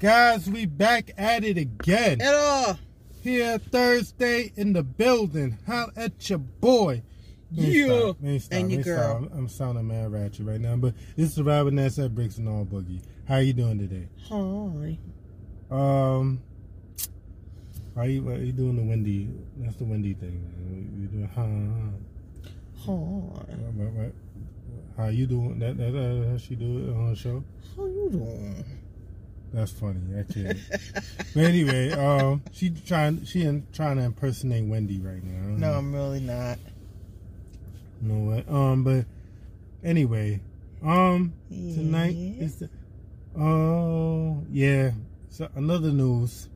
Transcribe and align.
Guys, 0.00 0.48
we 0.48 0.64
back 0.66 1.10
at 1.18 1.42
it 1.44 1.58
again. 1.58 2.20
At 2.20 2.34
all. 2.34 2.78
Here 3.20 3.58
Thursday 3.58 4.52
in 4.56 4.72
the 4.72 4.82
building. 4.84 5.58
How 5.66 5.90
at 5.96 6.30
your 6.30 6.38
boy. 6.38 7.02
You 7.50 7.66
Yeah. 7.66 7.86
stop. 7.86 8.16
Let 8.20 8.22
me 8.22 8.38
stop. 8.38 8.58
And 8.60 8.72
your 8.72 8.82
girl. 8.82 9.20
stop. 9.24 9.32
I'm 9.36 9.48
sounding 9.48 9.88
mad 9.88 10.12
ratchet 10.12 10.46
right 10.46 10.60
now, 10.60 10.76
but 10.76 10.94
this 11.16 11.32
is 11.32 11.42
Robin 11.42 11.74
Ness 11.74 11.98
at 11.98 12.14
Brixx 12.14 12.38
and 12.38 12.48
All 12.48 12.64
Boogie. 12.64 13.00
How 13.24 13.38
you 13.38 13.52
doing 13.52 13.78
today? 13.78 14.06
Hi. 14.28 14.98
Um, 15.70 16.40
how 17.96 18.02
you, 18.04 18.30
you 18.36 18.52
doing 18.52 18.76
the 18.76 18.82
Wendy? 18.82 19.28
That's 19.56 19.76
the 19.76 19.84
Wendy 19.84 20.14
thing. 20.14 20.92
You 21.00 21.06
doing 21.08 21.28
huh? 21.34 22.52
Hi. 22.84 22.92
What, 22.92 23.74
what, 23.74 23.92
what? 23.94 24.12
How 24.96 25.08
you 25.08 25.26
doing? 25.26 25.58
That, 25.58 25.76
that, 25.76 25.92
that 25.92 26.26
how 26.30 26.36
she 26.38 26.54
do 26.54 26.78
it 26.88 26.94
on 26.94 27.08
her 27.08 27.16
show? 27.16 27.42
How 27.76 27.86
you 27.86 28.08
doing? 28.12 28.64
That's 29.52 29.72
funny. 29.72 30.00
I 30.18 30.30
can't. 30.30 30.58
but 31.34 31.44
anyway, 31.44 31.90
um, 31.92 32.42
she 32.52 32.70
trying 32.70 33.24
she 33.24 33.42
in, 33.42 33.66
trying 33.72 33.96
to 33.96 34.02
impersonate 34.02 34.64
Wendy 34.64 34.98
right 34.98 35.22
now. 35.24 35.48
No, 35.48 35.56
know. 35.72 35.78
I'm 35.78 35.94
really 35.94 36.20
not. 36.20 36.58
You 38.02 38.08
know 38.12 38.34
what? 38.36 38.48
Um, 38.48 38.84
but 38.84 39.06
anyway, 39.82 40.40
um, 40.84 41.32
tonight 41.48 42.14
is 42.16 42.56
the 42.56 42.68
oh 43.38 44.44
yeah. 44.50 44.90
So 45.30 45.48
another 45.54 45.90
news. 45.92 46.48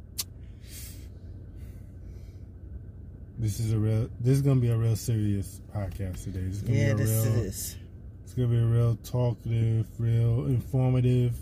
This 3.38 3.58
is 3.58 3.72
a 3.72 3.78
real. 3.78 4.08
This 4.20 4.36
is 4.36 4.42
gonna 4.42 4.60
be 4.60 4.68
a 4.68 4.76
real 4.76 4.96
serious 4.96 5.60
podcast 5.74 6.24
today. 6.24 6.40
This 6.42 6.56
is 6.58 6.62
gonna 6.62 6.78
Yeah, 6.78 6.94
be 6.94 7.02
a 7.02 7.04
this 7.06 7.26
real. 7.26 7.34
is. 7.44 7.76
It's 8.24 8.34
gonna 8.34 8.48
be 8.48 8.58
a 8.58 8.64
real 8.66 8.96
talkative, 9.02 9.86
real 9.98 10.46
informative, 10.46 11.34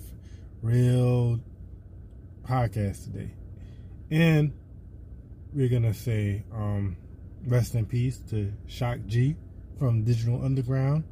real 0.63 1.41
podcast 2.51 3.05
today. 3.05 3.31
And 4.11 4.53
we're 5.55 5.69
gonna 5.69 5.95
say 5.95 6.43
um 6.53 6.97
rest 7.47 7.75
in 7.77 7.87
peace 7.87 8.19
to 8.31 8.53
Shock 8.67 8.99
G 9.07 9.37
from 9.79 10.03
Digital 10.03 10.45
Underground. 10.45 11.05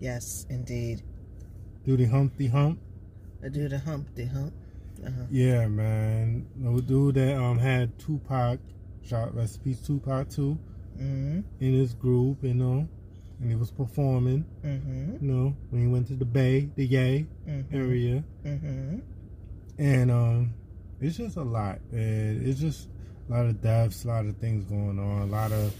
Yes, 0.00 0.46
indeed. 0.50 1.02
Do 1.84 1.96
the 1.96 2.06
Humpty 2.06 2.48
Hump. 2.48 2.80
I 3.44 3.48
do 3.48 3.68
the 3.68 3.78
Humpty 3.78 4.26
Hump. 4.26 4.52
Uh-huh. 5.06 5.24
Yeah, 5.30 5.66
man. 5.68 6.46
The 6.56 6.82
dude 6.82 7.14
that 7.16 7.36
um 7.36 7.58
had 7.58 7.96
Tupac 7.98 8.58
shot 9.02 9.34
rest 9.34 9.56
in 9.58 9.62
peace 9.62 9.80
Tupac 9.86 10.28
too 10.28 10.58
Mm-hmm. 10.98 11.40
in 11.60 11.72
his 11.72 11.92
group, 11.94 12.38
you 12.44 12.54
know. 12.54 12.88
And 13.40 13.50
he 13.50 13.56
was 13.56 13.70
performing, 13.70 14.44
Mm-hmm. 14.64 15.24
you 15.24 15.32
know, 15.32 15.56
when 15.70 15.82
he 15.82 15.88
went 15.88 16.06
to 16.08 16.14
the 16.14 16.24
Bay, 16.24 16.68
the 16.74 16.86
Yay 16.86 17.26
Mm-hmm. 17.48 17.76
area. 17.76 18.24
Mm-hmm. 18.44 18.98
and 19.78 20.10
um 20.10 20.54
it's 21.00 21.16
just 21.16 21.36
a 21.36 21.42
lot 21.42 21.78
and 21.92 22.46
it's 22.46 22.60
just 22.60 22.88
a 23.28 23.32
lot 23.32 23.46
of 23.46 23.60
deaths 23.62 24.04
a 24.04 24.08
lot 24.08 24.24
of 24.26 24.36
things 24.38 24.64
going 24.66 24.98
on 24.98 25.22
a 25.22 25.26
lot 25.26 25.52
of 25.52 25.74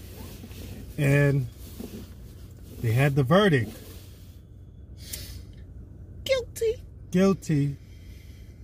and 0.97 1.47
they 2.81 2.91
had 2.91 3.15
the 3.15 3.23
verdict 3.23 3.71
Guilty. 6.23 6.75
guilty 7.11 7.75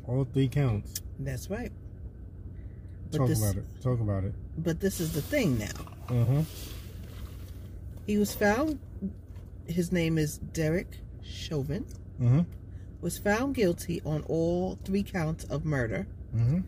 all 0.07 0.25
three 0.33 0.47
counts 0.47 1.01
That's 1.19 1.49
right. 1.49 1.71
But 3.11 3.17
talk 3.19 3.27
this, 3.27 3.39
about 3.41 3.55
it 3.57 3.65
talk 3.81 3.99
about 3.99 4.23
it 4.23 4.33
But 4.57 4.79
this 4.79 4.99
is 4.99 5.13
the 5.13 5.21
thing 5.21 5.57
now. 5.59 5.65
uh-huh 6.09 6.41
He 8.07 8.17
was 8.17 8.33
found. 8.33 8.79
His 9.67 9.91
name 9.91 10.17
is 10.17 10.39
Derek 10.39 10.97
Chauvin. 11.23 11.85
uh-huh 12.21 12.43
Was 13.01 13.17
found 13.17 13.55
guilty 13.55 14.01
on 14.05 14.23
all 14.27 14.77
three 14.83 15.03
counts 15.03 15.43
of 15.45 15.63
murder. 15.65 16.07
Uh-huh 16.35 16.59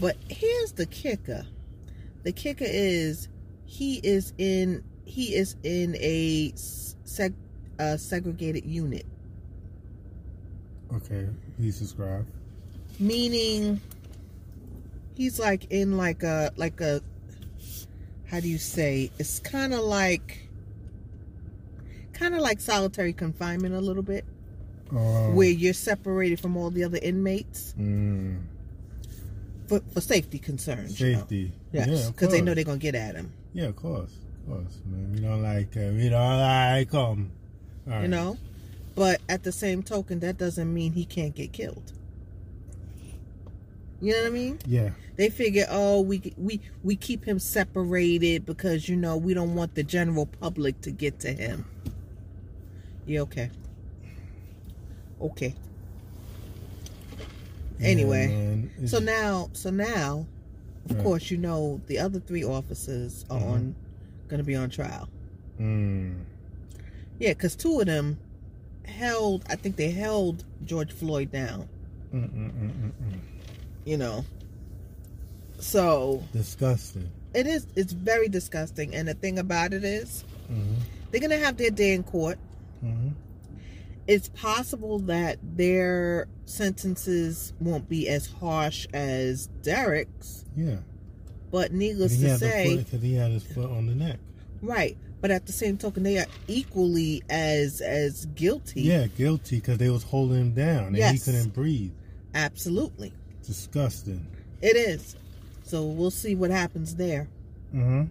But 0.00 0.16
here's 0.28 0.72
the 0.72 0.86
kicker. 0.86 1.46
The 2.24 2.32
kicker 2.32 2.66
is 2.68 3.28
he 3.64 4.00
is 4.02 4.32
in 4.38 4.84
he 5.04 5.34
is 5.34 5.56
in 5.62 5.96
a 5.96 6.52
seg, 6.52 7.34
uh, 7.78 7.96
segregated 7.96 8.64
unit, 8.64 9.06
okay 10.94 11.28
please 11.56 11.76
subscribe 11.76 12.26
meaning 12.98 13.80
he's 15.14 15.38
like 15.38 15.70
in 15.70 15.96
like 15.96 16.22
a 16.22 16.50
like 16.56 16.80
a 16.80 17.00
how 18.28 18.40
do 18.40 18.48
you 18.48 18.58
say? 18.58 19.10
It's 19.18 19.40
kind 19.40 19.72
of 19.72 19.80
like 19.80 20.48
kind 22.12 22.34
of 22.34 22.40
like 22.40 22.60
solitary 22.60 23.12
confinement 23.12 23.74
a 23.74 23.80
little 23.80 24.02
bit, 24.02 24.24
um, 24.90 25.34
where 25.34 25.48
you're 25.48 25.72
separated 25.72 26.38
from 26.40 26.56
all 26.56 26.70
the 26.70 26.84
other 26.84 26.98
inmates. 27.00 27.74
Mm, 27.78 28.42
for, 29.68 29.80
for 29.92 30.00
safety 30.00 30.38
concerns. 30.38 30.98
you 31.00 31.12
know? 31.12 31.18
safety. 31.18 31.52
Yes, 31.72 31.88
yeah 31.88 32.10
because 32.10 32.30
they 32.30 32.40
know 32.40 32.54
they're 32.54 32.64
gonna 32.64 32.78
get 32.78 32.94
at 32.94 33.14
him. 33.14 33.32
yeah 33.52 33.66
of 33.66 33.76
course. 33.76 34.12
Of 34.46 34.54
course 34.54 34.80
man. 34.86 35.12
We 35.12 35.20
don't 35.20 35.42
like 35.42 35.76
uh, 35.76 35.92
we 35.94 36.08
don't 36.08 36.40
like 36.40 36.94
um 36.94 37.30
All 37.90 38.02
you 38.02 38.08
know? 38.08 38.38
But 38.94 39.20
at 39.28 39.44
the 39.44 39.52
same 39.52 39.82
token 39.82 40.20
that 40.20 40.38
doesn't 40.38 40.72
mean 40.72 40.92
he 40.92 41.04
can't 41.04 41.34
get 41.34 41.52
killed. 41.52 41.92
You 44.00 44.12
know 44.12 44.22
what 44.22 44.26
i 44.28 44.30
mean? 44.30 44.58
Yeah. 44.66 44.90
They 45.16 45.28
figure 45.28 45.66
oh 45.68 46.00
we 46.00 46.32
we 46.36 46.60
we 46.82 46.96
keep 46.96 47.24
him 47.24 47.38
separated 47.38 48.46
because 48.46 48.88
you 48.88 48.96
know 48.96 49.16
we 49.16 49.34
don't 49.34 49.54
want 49.54 49.74
the 49.74 49.82
general 49.82 50.26
public 50.26 50.80
to 50.82 50.90
get 50.90 51.20
to 51.20 51.32
him. 51.32 51.66
Yeah 53.06 53.20
okay? 53.20 53.50
Okay 55.20 55.54
Anyway, 57.80 58.28
Yeah, 58.28 58.36
man. 58.36 58.70
It's- 58.76 58.90
so 58.90 58.98
now 58.98 59.50
so 59.52 59.70
now 59.70 60.26
of 60.84 60.94
Right. 60.96 61.02
course 61.04 61.30
you 61.30 61.36
know 61.38 61.80
the 61.86 61.98
other 61.98 62.18
three 62.20 62.42
officers 62.44 63.24
are 63.30 63.38
Mhm. 63.40 63.50
on 63.50 63.74
gonna 64.28 64.42
be 64.44 64.54
on 64.56 64.68
trial 64.70 65.08
mm. 65.60 66.14
yeah 67.18 67.30
because 67.30 67.54
two 67.56 67.80
of 67.80 67.86
them 67.86 68.18
held 68.84 69.44
i 69.50 69.56
think 69.56 69.76
they 69.76 69.90
held 69.90 70.44
george 70.64 70.92
floyd 70.92 71.30
down 71.30 71.68
Mm, 72.12 72.20
mm, 72.30 72.50
mm, 72.50 72.70
mm, 72.70 72.92
mm. 72.92 73.18
you 73.84 73.96
know 73.98 74.24
so 75.58 76.22
Disgusting. 76.32 77.10
it 77.34 77.46
is 77.46 77.66
it's 77.76 77.92
very 77.92 78.28
disgusting 78.28 78.94
and 78.94 79.08
the 79.08 79.14
thing 79.14 79.38
about 79.38 79.72
it 79.72 79.84
is 79.84 80.24
hmm 80.48 80.74
they're 81.10 81.20
gonna 81.20 81.38
have 81.38 81.56
their 81.56 81.70
day 81.70 81.92
in 81.92 82.02
court 82.02 82.38
hmm 82.80 83.08
it's 84.08 84.30
possible 84.30 84.98
that 85.00 85.38
their 85.42 86.26
sentences 86.46 87.52
won't 87.60 87.88
be 87.88 88.08
as 88.08 88.26
harsh 88.26 88.86
as 88.94 89.48
derek's. 89.62 90.46
Yeah. 90.56 90.78
but 91.52 91.72
needless 91.72 92.18
to 92.18 92.38
say 92.38 92.78
because 92.78 93.02
he 93.02 93.14
had 93.14 93.30
his 93.30 93.44
foot 93.44 93.70
on 93.70 93.86
the 93.86 93.94
neck. 93.94 94.18
right. 94.60 94.96
But 95.20 95.32
at 95.32 95.46
the 95.46 95.52
same 95.52 95.76
token 95.76 96.04
they 96.04 96.18
are 96.18 96.26
equally 96.46 97.22
as 97.28 97.80
as 97.80 98.26
guilty. 98.26 98.82
Yeah, 98.82 99.06
guilty 99.08 99.56
because 99.56 99.78
they 99.78 99.90
was 99.90 100.04
holding 100.04 100.38
him 100.38 100.52
down 100.54 100.94
and 100.94 100.96
he 100.96 101.18
couldn't 101.18 101.54
breathe. 101.54 101.92
absolutely. 102.34 103.12
Disgusting. 103.44 104.26
it 104.62 104.76
is. 104.76 105.16
So 105.64 105.84
we'll 105.84 106.10
see 106.10 106.34
what 106.34 106.50
happens 106.50 106.96
there. 106.96 107.28
Mm 107.74 107.84
hmm 107.84 108.02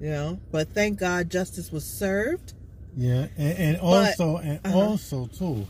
you 0.00 0.10
know? 0.10 0.40
But 0.50 0.68
thank 0.74 0.98
god 0.98 1.30
justice 1.30 1.70
was 1.70 1.84
served 1.84 2.54
Yeah, 2.96 3.26
and, 3.38 3.58
and 3.58 3.76
But- 3.80 3.84
also 3.86 4.36
and 4.38 4.60
uh-huh. 4.64 4.78
also 4.78 5.26
too, 5.26 5.66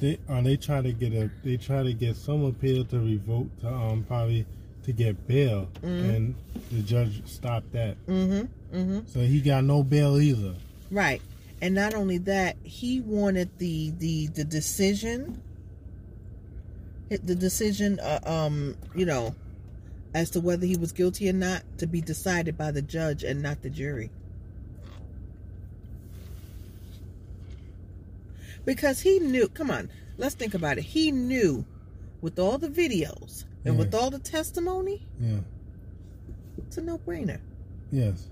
they 0.00 0.18
uh, 0.28 0.40
they 0.42 0.56
try 0.56 0.80
to 0.82 0.92
get 0.92 1.12
a 1.12 1.30
they 1.42 1.56
try 1.56 1.82
to 1.82 1.92
get 1.92 2.16
some 2.16 2.44
appeal 2.44 2.84
to 2.86 2.98
revoke 3.00 3.48
to 3.60 3.68
um 3.68 4.04
probably 4.06 4.46
to 4.84 4.92
get 4.92 5.26
bail, 5.26 5.68
Mhm. 5.82 6.14
and 6.14 6.34
the 6.70 6.82
judge 6.82 7.22
stopped 7.26 7.72
that. 7.72 7.96
mm-hmm 8.06 8.76
mm-hmm 8.76 8.98
So 9.06 9.20
he 9.20 9.40
got 9.40 9.64
no 9.64 9.82
bail 9.82 10.18
either. 10.20 10.54
right 10.90 11.20
and 11.62 11.74
not 11.74 11.94
only 11.94 12.18
that 12.18 12.56
he 12.62 13.00
wanted 13.00 13.48
the 13.58 13.90
the 13.98 14.26
the 14.28 14.44
decision 14.44 15.40
the 17.08 17.34
decision 17.34 17.98
uh, 18.00 18.18
um 18.26 18.76
you 18.94 19.06
know 19.06 19.34
as 20.14 20.30
to 20.30 20.40
whether 20.40 20.66
he 20.66 20.76
was 20.76 20.92
guilty 20.92 21.28
or 21.28 21.32
not 21.32 21.62
to 21.78 21.86
be 21.86 22.00
decided 22.00 22.56
by 22.58 22.70
the 22.70 22.82
judge 22.82 23.22
and 23.24 23.40
not 23.42 23.62
the 23.62 23.70
jury 23.70 24.10
because 28.64 29.00
he 29.00 29.18
knew 29.18 29.48
come 29.48 29.70
on 29.70 29.90
let's 30.16 30.34
think 30.34 30.54
about 30.54 30.78
it 30.78 30.82
he 30.84 31.10
knew 31.12 31.64
with 32.20 32.38
all 32.38 32.58
the 32.58 32.68
videos 32.68 33.44
and 33.64 33.74
Yeah. 33.74 33.78
with 33.80 33.94
all 33.94 34.10
the 34.10 34.18
testimony 34.18 35.06
Yeah. 35.20 35.40
it's 36.58 36.76
a 36.78 36.82
no-brainer 36.82 37.40
Yes. 37.92 38.28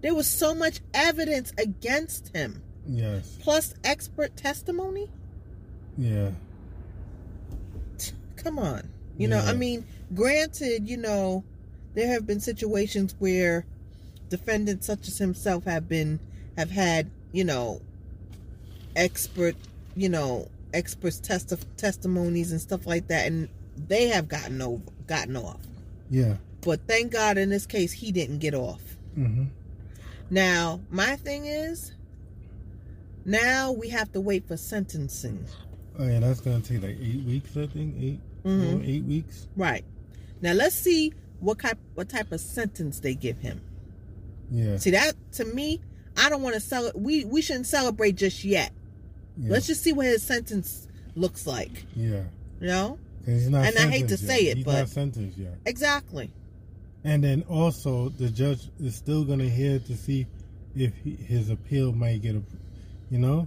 there 0.00 0.14
was 0.14 0.26
so 0.26 0.54
much 0.54 0.80
evidence 0.94 1.52
against 1.58 2.34
him 2.34 2.62
Yes. 2.86 3.36
plus 3.40 3.74
expert 3.84 4.36
testimony 4.36 5.10
Yeah. 5.96 6.30
come 8.36 8.58
on 8.58 8.88
you 9.16 9.26
know 9.28 9.38
i 9.40 9.52
mean 9.52 9.84
granted 10.14 10.88
you 10.88 10.96
know 10.96 11.44
there 11.94 12.06
have 12.08 12.26
been 12.26 12.40
situations 12.40 13.14
where 13.18 13.66
defendants 14.28 14.86
such 14.86 15.08
as 15.08 15.18
himself 15.18 15.64
have 15.64 15.88
been 15.88 16.20
have 16.56 16.70
had 16.70 17.10
you 17.32 17.42
know 17.44 17.80
expert 18.98 19.54
you 19.96 20.08
know 20.08 20.48
experts 20.74 21.20
testi- 21.20 21.64
testimonies 21.76 22.52
and 22.52 22.60
stuff 22.60 22.86
like 22.86 23.08
that 23.08 23.26
and 23.26 23.48
they 23.88 24.08
have 24.08 24.28
gotten 24.28 24.60
over, 24.60 24.82
gotten 25.06 25.36
off. 25.36 25.60
Yeah. 26.10 26.36
But 26.62 26.80
thank 26.88 27.12
God 27.12 27.38
in 27.38 27.48
this 27.48 27.64
case 27.64 27.92
he 27.92 28.10
didn't 28.12 28.38
get 28.40 28.52
off. 28.54 28.80
Mm-hmm. 29.16 29.44
Now, 30.30 30.80
my 30.90 31.16
thing 31.16 31.46
is, 31.46 31.92
now 33.24 33.72
we 33.72 33.88
have 33.90 34.12
to 34.12 34.20
wait 34.20 34.46
for 34.46 34.56
sentencing. 34.56 35.44
Oh 35.98 36.06
yeah, 36.06 36.20
that's 36.20 36.40
gonna 36.40 36.60
take 36.60 36.82
like 36.82 36.96
eight 37.00 37.22
weeks. 37.24 37.56
I 37.56 37.66
think 37.66 37.94
8 37.98 38.20
Mhm. 38.44 38.72
four, 38.72 38.80
eight 38.84 39.04
weeks. 39.04 39.48
Right. 39.56 39.84
Now 40.40 40.52
let's 40.52 40.74
see 40.76 41.12
what 41.40 41.58
type 41.60 41.78
what 41.94 42.08
type 42.08 42.32
of 42.32 42.40
sentence 42.40 43.00
they 43.00 43.14
give 43.14 43.38
him. 43.38 43.60
Yeah. 44.50 44.76
See 44.78 44.90
that 44.90 45.14
to 45.32 45.44
me, 45.44 45.80
I 46.16 46.28
don't 46.30 46.42
want 46.42 46.54
to 46.54 46.60
sell 46.60 46.86
it. 46.86 46.98
We 46.98 47.24
we 47.24 47.42
shouldn't 47.42 47.66
celebrate 47.66 48.16
just 48.16 48.44
yet. 48.44 48.72
Yeah. 49.38 49.50
Let's 49.52 49.66
just 49.66 49.82
see 49.82 49.92
what 49.92 50.06
his 50.06 50.22
sentence 50.22 50.88
looks 51.14 51.46
like. 51.46 51.84
Yeah. 51.94 52.24
You 52.60 52.66
know? 52.68 52.98
'Cause 53.24 53.34
he's 53.42 53.50
not 53.50 53.66
And 53.66 53.76
I 53.78 53.82
hate 53.88 54.08
to 54.08 54.16
sentenced 54.16 54.26
say 54.26 54.40
it, 54.46 54.56
he's 54.58 54.64
but- 54.66 54.78
not 54.78 54.88
sentenced 54.88 55.38
yet. 55.38 55.54
Exactly. 55.66 56.30
And 57.04 57.22
then 57.22 57.42
also 57.48 58.08
the 58.08 58.28
judge 58.30 58.68
is 58.80 58.94
still 58.94 59.24
gonna 59.24 59.48
hear 59.48 59.78
to 59.78 59.96
see 59.96 60.26
if 60.76 60.92
he, 61.04 61.10
his 61.14 61.50
appeal 61.50 61.92
might 61.92 62.22
get 62.22 62.34
a, 62.36 62.42
you 63.10 63.18
know? 63.18 63.46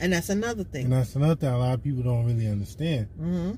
And 0.00 0.12
that's 0.12 0.30
another 0.30 0.64
thing. 0.64 0.84
and 0.84 0.92
that's 0.92 1.16
another 1.16 1.34
thing 1.36 1.48
a 1.50 1.58
lot 1.58 1.74
of 1.74 1.82
people 1.84 2.02
don't 2.02 2.24
really 2.24 2.46
understand. 2.48 3.08
hmm 3.18 3.52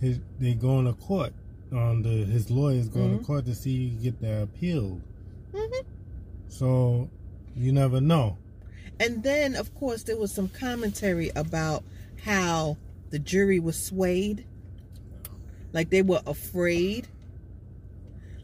His 0.00 0.20
they 0.38 0.54
going 0.54 0.84
to 0.86 0.92
court 0.92 1.32
on 1.72 2.02
the 2.02 2.24
his 2.26 2.50
lawyers 2.50 2.88
going 2.88 3.14
Mhm. 3.14 3.18
to 3.20 3.24
court 3.24 3.44
to 3.46 3.54
see 3.54 3.86
if 3.86 3.92
you 3.94 3.98
get 4.10 4.20
the 4.20 4.42
appeal. 4.42 5.00
hmm 5.52 5.80
So 6.48 7.08
you 7.56 7.72
never 7.72 8.00
know. 8.00 8.36
And 9.00 9.22
then, 9.22 9.56
of 9.56 9.74
course, 9.74 10.04
there 10.04 10.16
was 10.16 10.32
some 10.32 10.48
commentary 10.48 11.30
about 11.34 11.82
how 12.24 12.76
the 13.10 13.18
jury 13.18 13.58
was 13.58 13.82
swayed, 13.82 14.44
like 15.72 15.90
they 15.90 16.02
were 16.02 16.22
afraid, 16.26 17.08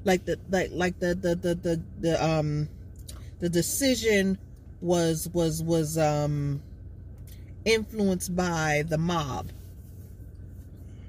like 0.04 0.24
the 0.24 0.38
like 0.50 0.70
like 0.72 0.98
the 0.98 1.14
the 1.14 1.34
the 1.34 1.54
the, 1.54 1.82
the 2.00 2.24
um 2.24 2.68
the 3.38 3.48
decision 3.48 4.38
was 4.80 5.28
was 5.32 5.62
was 5.62 5.96
um 5.96 6.62
influenced 7.64 8.34
by 8.34 8.84
the 8.88 8.98
mob. 8.98 9.50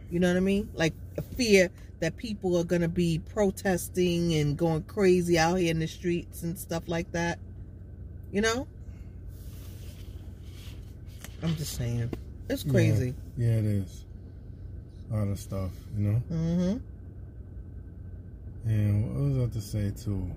You 0.09 0.19
know 0.19 0.27
what 0.27 0.37
I 0.37 0.41
mean? 0.41 0.69
Like 0.73 0.93
a 1.17 1.21
fear 1.21 1.69
that 1.99 2.17
people 2.17 2.57
are 2.57 2.63
gonna 2.63 2.89
be 2.89 3.19
protesting 3.19 4.33
and 4.33 4.57
going 4.57 4.83
crazy 4.83 5.37
out 5.39 5.55
here 5.55 5.71
in 5.71 5.79
the 5.79 5.87
streets 5.87 6.43
and 6.43 6.57
stuff 6.57 6.83
like 6.87 7.11
that. 7.13 7.39
You 8.31 8.41
know? 8.41 8.67
I'm 11.43 11.55
just 11.55 11.75
saying. 11.75 12.11
It's 12.49 12.63
crazy. 12.63 13.13
Yeah, 13.37 13.57
it 13.57 13.65
is. 13.65 14.05
A 15.11 15.15
lot 15.15 15.27
of 15.27 15.39
stuff, 15.39 15.71
you 15.97 16.09
know. 16.09 16.21
Mm-hmm. 16.31 16.77
And 18.69 19.35
what 19.35 19.43
was 19.43 19.49
I 19.49 19.53
to 19.53 19.61
say 19.61 19.91
too? 20.03 20.29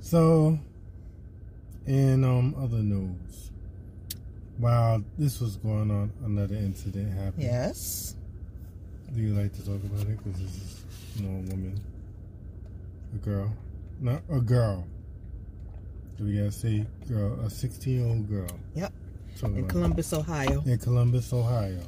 So, 0.00 0.58
in 1.86 2.24
um 2.24 2.54
other 2.58 2.78
news, 2.78 3.50
while 4.58 5.02
this 5.18 5.40
was 5.40 5.56
going 5.56 5.90
on, 5.90 6.12
another 6.24 6.56
incident 6.56 7.12
happened. 7.12 7.44
Yes. 7.44 8.16
Do 9.14 9.20
you 9.20 9.34
like 9.34 9.52
to 9.54 9.64
talk 9.64 9.82
about 9.82 10.06
it? 10.06 10.18
Because 10.22 10.40
this 10.40 10.56
is 10.56 10.84
you 11.16 11.26
know, 11.26 11.38
a 11.38 11.50
woman, 11.50 11.80
a 13.14 13.18
girl, 13.18 13.52
not 14.00 14.22
a 14.30 14.40
girl. 14.40 14.86
Do 16.18 16.24
we 16.24 16.36
gotta 16.36 16.52
say 16.52 16.86
girl? 17.08 17.40
A 17.40 17.50
sixteen-year-old 17.50 18.28
girl. 18.28 18.58
Yep. 18.74 18.92
Talking 19.38 19.56
In 19.56 19.60
about- 19.64 19.70
Columbus, 19.70 20.12
Ohio. 20.12 20.62
in 20.66 20.78
Columbus, 20.78 21.32
Ohio. 21.32 21.80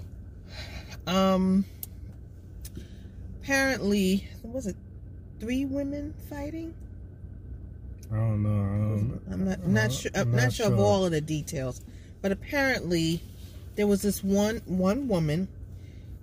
Um. 1.06 1.64
Apparently, 3.42 4.26
was 4.42 4.66
it 4.66 4.76
three 5.38 5.64
women 5.66 6.14
fighting? 6.30 6.74
I 8.10 8.16
don't 8.16 8.42
know. 8.42 8.48
I 8.48 8.78
don't, 8.78 9.20
I'm 9.30 9.44
not 9.44 9.66
not 9.66 9.92
sure. 9.92 10.10
I'm 10.14 10.32
not, 10.34 10.52
sure, 10.52 10.66
of 10.72 10.78
all 10.78 11.04
of 11.04 11.10
the 11.12 11.20
details, 11.20 11.82
but 12.22 12.32
apparently, 12.32 13.22
there 13.76 13.86
was 13.86 14.00
this 14.02 14.24
one 14.24 14.62
one 14.66 15.08
woman, 15.08 15.48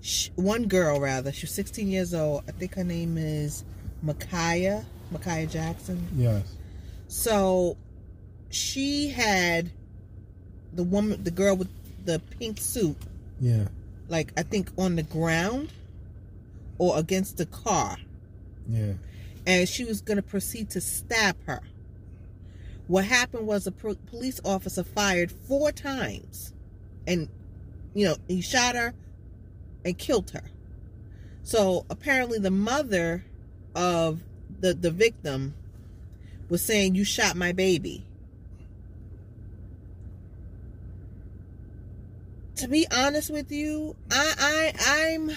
sh 0.02 0.30
one 0.36 0.68
girl 0.68 1.00
rather. 1.00 1.32
She 1.32 1.46
was 1.46 1.52
16 1.52 1.88
years 1.90 2.14
old. 2.16 2.44
I 2.48 2.52
think 2.54 2.74
her 2.76 2.84
name 2.84 3.18
is 3.18 3.64
Ma'Khia 4.04 4.84
Ma'Khia 5.14 5.50
Jackson. 5.52 6.08
Yes. 6.16 6.56
So, 7.08 7.78
she 8.50 9.10
had 9.10 9.70
the 10.74 10.84
woman, 10.84 11.24
the 11.24 11.32
girl 11.32 11.56
with 11.56 11.70
the 12.06 12.20
pink 12.40 12.60
suit, 12.60 12.98
Yeah. 13.40 13.68
like 14.10 14.32
I 14.38 14.44
think 14.44 14.70
on 14.78 14.96
the 14.96 15.04
ground 15.04 15.72
or 16.78 16.98
against 16.98 17.38
the 17.38 17.46
car, 17.46 17.98
Yeah. 18.68 18.94
and 19.46 19.68
she 19.68 19.84
was 19.84 20.02
going 20.02 20.18
to 20.18 20.24
proceed 20.24 20.70
to 20.72 20.82
stab 20.82 21.36
her. 21.46 21.62
What 22.88 23.06
happened 23.06 23.48
was 23.48 23.68
a 23.68 23.72
pro- 23.72 23.96
police 23.96 24.40
officer 24.44 24.84
fired 24.84 25.32
four 25.32 25.72
times, 25.72 26.54
and 27.08 27.30
you 27.94 28.06
know 28.06 28.18
he 28.28 28.42
shot 28.42 28.76
her 28.76 28.94
and 29.86 29.98
killed 29.98 30.32
her. 30.32 30.44
So 31.44 31.86
apparently, 31.90 32.40
the 32.40 32.52
mother 32.52 33.26
of 33.76 34.22
the 34.60 34.74
the 34.74 34.92
victim 34.92 35.54
was 36.50 36.62
saying, 36.62 36.96
"You 36.96 37.04
shot 37.04 37.36
my 37.36 37.52
baby." 37.52 38.06
To 42.62 42.68
be 42.68 42.86
honest 42.92 43.32
with 43.32 43.52
you, 43.52 43.96
I 44.12 44.34
I 44.40 45.14
I'm 45.14 45.32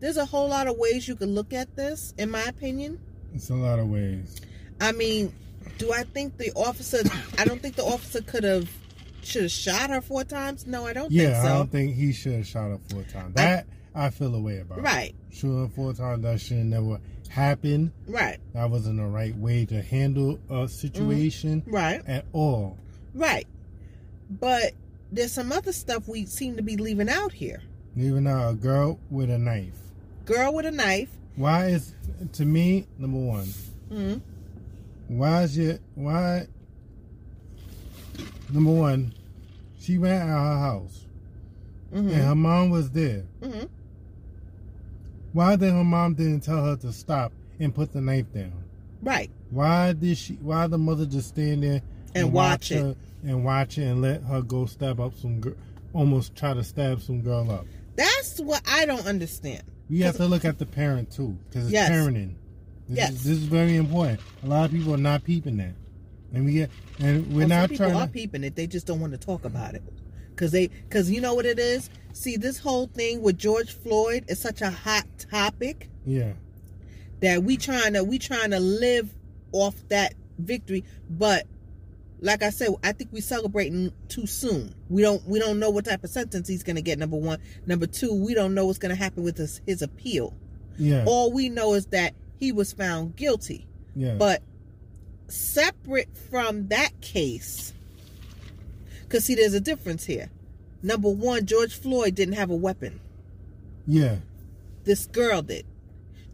there's 0.00 0.18
a 0.18 0.26
whole 0.26 0.48
lot 0.48 0.66
of 0.66 0.76
ways 0.76 1.08
you 1.08 1.16
could 1.16 1.30
look 1.30 1.54
at 1.54 1.74
this, 1.76 2.12
in 2.18 2.30
my 2.30 2.42
opinion. 2.42 3.00
It's 3.34 3.48
a 3.48 3.54
lot 3.54 3.78
of 3.78 3.88
ways. 3.88 4.40
I 4.78 4.92
mean, 4.92 5.32
do 5.78 5.90
I 5.94 6.02
think 6.02 6.36
the 6.36 6.52
officer? 6.52 6.98
I 7.38 7.46
don't 7.46 7.62
think 7.62 7.76
the 7.76 7.84
officer 7.84 8.20
could 8.20 8.44
have 8.44 8.70
should 9.22 9.44
have 9.44 9.50
shot 9.50 9.88
her 9.88 10.02
four 10.02 10.24
times. 10.24 10.66
No, 10.66 10.86
I 10.86 10.92
don't 10.92 11.10
Yeah, 11.10 11.32
think 11.40 11.44
I 11.46 11.48
don't 11.56 11.72
think 11.72 11.94
he 11.94 12.12
should 12.12 12.34
have 12.34 12.46
shot 12.46 12.68
her 12.68 12.78
four 12.90 13.02
times. 13.04 13.34
That 13.34 13.66
I 13.94 14.10
feel 14.10 14.34
a 14.34 14.40
way 14.40 14.58
about. 14.58 14.82
Right, 14.82 15.14
her 15.40 15.68
four 15.68 15.94
times 15.94 16.22
that 16.22 16.38
should 16.38 16.58
never 16.58 17.00
happen. 17.30 17.92
right, 18.06 18.36
That 18.52 18.68
wasn't 18.68 18.98
the 18.98 19.06
right 19.06 19.34
way 19.36 19.64
to 19.64 19.80
handle 19.80 20.38
a 20.50 20.68
situation 20.68 21.62
mm-hmm. 21.62 21.74
right, 21.74 22.02
at 22.06 22.26
all. 22.34 22.76
right. 23.14 23.46
But 24.30 24.74
there's 25.12 25.32
some 25.32 25.52
other 25.52 25.72
stuff 25.72 26.08
we 26.08 26.26
seem 26.26 26.56
to 26.56 26.62
be 26.62 26.76
leaving 26.76 27.08
out 27.08 27.32
here. 27.32 27.62
Leaving 27.96 28.26
out 28.26 28.50
a 28.50 28.54
girl 28.54 28.98
with 29.10 29.30
a 29.30 29.38
knife. 29.38 29.76
Girl 30.24 30.54
with 30.54 30.66
a 30.66 30.70
knife. 30.70 31.08
Why 31.36 31.66
is 31.68 31.94
to 32.34 32.44
me 32.44 32.86
number 32.98 33.18
one? 33.18 33.48
Mm, 33.90 34.20
Why 35.08 35.42
is 35.44 35.56
it 35.56 35.80
why? 35.94 36.46
Number 38.52 38.70
one, 38.72 39.14
she 39.78 39.98
went 39.98 40.22
out 40.22 40.28
her 40.54 40.58
house 40.58 41.04
and 41.92 42.08
mm-hmm, 42.10 42.20
her 42.20 42.34
mom 42.34 42.70
was 42.70 42.90
there. 42.90 43.24
mm-hmm. 43.40 43.64
Why 45.32 45.56
did 45.56 45.72
her 45.72 45.84
mom 45.84 46.14
didn't 46.14 46.40
tell 46.40 46.64
her 46.64 46.76
to 46.76 46.92
stop 46.92 47.32
and 47.60 47.74
put 47.74 47.92
the 47.92 48.00
knife 48.00 48.32
down? 48.32 48.52
Right. 49.02 49.30
Why 49.50 49.92
did 49.92 50.18
she? 50.18 50.34
Why 50.34 50.66
the 50.66 50.78
mother 50.78 51.06
just 51.06 51.28
stand 51.28 51.62
there 51.62 51.82
And 52.14 52.32
watch 52.32 52.70
it. 52.72 52.80
her 52.80 52.96
and 53.24 53.44
watch 53.44 53.78
it 53.78 53.84
and 53.84 54.00
let 54.02 54.22
her 54.22 54.42
go 54.42 54.66
stab 54.66 55.00
up 55.00 55.14
some 55.16 55.40
girl, 55.40 55.54
almost 55.92 56.34
try 56.36 56.54
to 56.54 56.62
stab 56.64 57.00
some 57.02 57.20
girl 57.22 57.50
up? 57.50 57.66
That's 57.96 58.38
what 58.40 58.62
I 58.68 58.86
don't 58.86 59.06
understand. 59.06 59.62
We 59.90 60.00
have 60.00 60.16
to 60.18 60.26
look 60.26 60.44
at 60.44 60.58
the 60.58 60.66
parent 60.66 61.10
too, 61.10 61.36
because 61.48 61.64
it's 61.64 61.72
Yes. 61.72 61.90
parenting. 61.90 62.34
This, 62.88 62.96
Yes. 62.98 63.10
is, 63.12 63.24
this 63.24 63.38
is 63.38 63.44
very 63.44 63.76
important. 63.76 64.20
A 64.42 64.46
lot 64.46 64.66
of 64.66 64.70
people 64.70 64.94
are 64.94 64.98
not 64.98 65.24
peeping 65.24 65.56
that, 65.58 65.74
and 66.32 66.44
we 66.44 66.52
get 66.52 66.70
and 67.00 67.26
we're 67.32 67.40
Well, 67.40 67.48
not 67.48 67.60
some 67.62 67.68
people 67.70 67.86
trying 67.86 67.96
are 68.00 68.06
to. 68.06 68.12
peeping 68.12 68.44
it. 68.44 68.54
They 68.56 68.66
just 68.66 68.86
don't 68.86 69.00
want 69.00 69.12
to 69.12 69.18
talk 69.18 69.44
about 69.44 69.74
it. 69.74 69.82
Cause 70.36 70.52
they, 70.52 70.68
cause 70.88 71.10
you 71.10 71.20
know 71.20 71.34
what 71.34 71.46
it 71.46 71.58
is. 71.58 71.90
See, 72.12 72.36
this 72.36 72.58
whole 72.58 72.86
thing 72.86 73.22
with 73.22 73.36
George 73.38 73.72
Floyd 73.72 74.24
is 74.28 74.38
such 74.38 74.62
a 74.62 74.70
hot 74.70 75.04
topic 75.30 75.88
Yeah, 76.06 76.32
that 77.20 77.42
we 77.42 77.56
trying 77.56 77.94
to 77.94 78.04
we 78.04 78.18
trying 78.20 78.50
to 78.52 78.60
live 78.60 79.12
off 79.52 79.74
that 79.88 80.14
victory. 80.38 80.84
But 81.10 81.46
like 82.20 82.42
I 82.42 82.50
said, 82.50 82.68
I 82.82 82.92
think 82.92 83.10
we're 83.12 83.22
celebrating 83.22 83.92
too 84.08 84.26
soon. 84.26 84.74
We 84.88 85.02
don't 85.02 85.24
we 85.26 85.38
don't 85.38 85.58
know 85.58 85.70
what 85.70 85.84
type 85.84 86.02
of 86.04 86.10
sentence 86.10 86.48
he's 86.48 86.62
gonna 86.62 86.82
get. 86.82 86.98
Number 86.98 87.16
one, 87.16 87.38
number 87.66 87.86
two, 87.86 88.12
we 88.14 88.34
don't 88.34 88.54
know 88.54 88.66
what's 88.66 88.78
gonna 88.78 88.94
happen 88.94 89.22
with 89.22 89.36
his 89.36 89.60
his 89.66 89.82
appeal. 89.82 90.34
yeah, 90.78 91.04
All 91.06 91.32
we 91.32 91.48
know 91.48 91.74
is 91.74 91.86
that 91.86 92.14
he 92.36 92.52
was 92.52 92.72
found 92.72 93.16
guilty. 93.16 93.66
yeah. 93.94 94.14
But 94.14 94.42
separate 95.28 96.08
from 96.30 96.68
that 96.68 97.00
case, 97.00 97.72
because 99.02 99.24
see, 99.24 99.34
there's 99.34 99.54
a 99.54 99.60
difference 99.60 100.04
here. 100.04 100.30
Number 100.82 101.08
one, 101.10 101.46
George 101.46 101.74
Floyd 101.78 102.14
didn't 102.14 102.34
have 102.34 102.50
a 102.50 102.56
weapon. 102.56 103.00
yeah, 103.86 104.16
This 104.84 105.06
girl 105.06 105.42
did. 105.42 105.66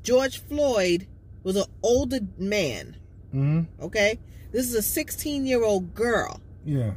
George 0.02 0.38
Floyd 0.42 1.06
was 1.42 1.56
an 1.56 1.64
older 1.82 2.20
man. 2.38 2.96
hmm 3.32 3.62
Okay, 3.80 4.18
this 4.54 4.66
is 4.68 4.74
a 4.74 4.82
16 4.82 5.44
year 5.46 5.62
old 5.64 5.94
girl. 5.94 6.40
yeah, 6.64 6.92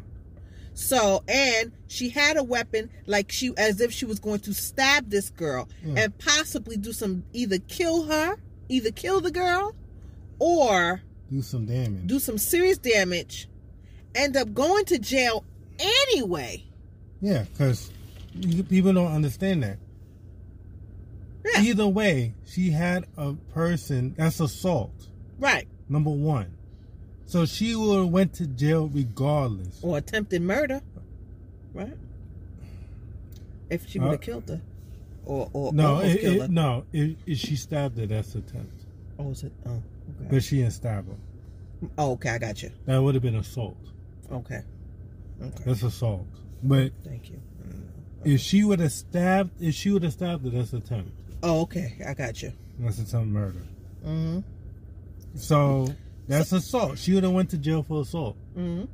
So, 0.75 1.23
and 1.27 1.71
she 1.87 2.09
had 2.09 2.37
a 2.37 2.43
weapon 2.43 2.89
like 3.07 3.31
she, 3.31 3.51
as 3.57 3.81
if 3.81 3.91
she 3.91 4.05
was 4.05 4.19
going 4.19 4.39
to 4.41 4.53
stab 4.53 5.09
this 5.09 5.29
girl 5.31 5.67
Yeah. 5.83 6.03
and 6.03 6.17
possibly 6.19 6.77
do 6.77 6.93
some, 6.93 7.23
either 7.33 7.57
kill 7.57 8.03
her, 8.05 8.35
either 8.69 8.91
kill 8.91 9.19
the 9.21 9.31
girl 9.31 9.73
or 10.39 11.01
Do 11.31 11.41
some 11.41 11.65
damage. 11.65 12.05
do 12.05 12.19
some 12.19 12.37
serious 12.37 12.77
damage, 12.77 13.49
end 14.13 14.37
up 14.37 14.53
going 14.53 14.85
to 14.85 14.99
jail 14.99 15.43
anyway. 15.79 16.63
Yeah, 17.21 17.43
because 17.51 17.89
people 18.69 18.93
don't 18.93 19.11
understand 19.11 19.63
that. 19.63 19.79
Yeah. 21.53 21.61
Either 21.63 21.87
way, 21.87 22.35
she 22.45 22.69
had 22.69 23.05
a 23.17 23.33
person 23.53 24.13
that's 24.17 24.39
assault. 24.39 24.91
Right. 25.39 25.67
Number 25.89 26.09
one. 26.11 26.53
So 27.27 27.46
she 27.46 27.75
would 27.75 27.98
have 28.00 28.07
went 28.07 28.34
to 28.36 28.48
jail 28.48 28.88
regardless. 28.88 29.79
Or 29.84 29.98
attempted 29.98 30.41
murder. 30.41 30.81
Right? 31.74 31.93
If 33.69 33.88
she 33.89 34.00
would 34.00 34.12
have 34.12 34.15
Uh, 34.22 34.24
killed 34.24 34.50
her. 34.50 34.62
Or, 35.25 35.50
or 35.51 35.74
No, 35.74 35.96
almost 35.96 36.15
it, 36.15 36.22
killed 36.22 36.41
it, 36.43 36.50
no. 36.51 36.86
If, 36.93 37.17
if 37.25 37.38
she 37.38 37.57
stabbed 37.57 37.98
her, 38.00 38.05
that's 38.05 38.34
attempt. 38.34 38.74
Oh, 39.19 39.31
is 39.31 39.43
it? 39.43 39.51
Oh, 39.65 39.72
okay. 39.72 39.84
But 40.29 40.43
she 40.43 40.57
didn't 40.57 40.72
stab 40.72 41.05
her. 41.07 41.15
Oh, 41.98 42.12
okay, 42.13 42.29
I 42.29 42.38
got 42.38 42.63
you. 42.63 42.72
That 42.86 42.98
would 43.03 43.13
have 43.13 43.22
been 43.22 43.36
assault. 43.36 43.77
Okay. 44.31 44.62
Okay. 45.41 45.63
That's 45.65 45.84
assault. 45.84 46.25
But 46.63 46.91
Thank 47.03 47.29
you. 47.29 47.41
if 48.24 48.39
she 48.39 48.63
would 48.63 48.79
have 48.79 48.91
stabbed, 48.93 49.62
if 49.62 49.75
she 49.75 49.91
would 49.91 50.03
have 50.03 50.13
stabbed 50.13 50.46
her, 50.46 50.50
that's 50.50 50.72
attempt. 50.74 51.12
Oh, 51.43 51.62
okay. 51.63 51.98
I 52.07 52.13
got 52.13 52.41
you. 52.41 52.53
That's 52.79 53.00
attempt 53.00 53.27
murder. 53.27 53.62
Mm-hmm. 54.05 54.39
So 55.36 55.88
that's 56.27 56.51
assault. 56.51 56.98
She 56.98 57.13
would 57.13 57.24
have 57.24 57.34
went 57.34 57.50
to 57.51 57.57
jail 57.57 57.84
for 57.84 58.01
assault, 58.01 58.36
Mm-hmm. 58.57 58.86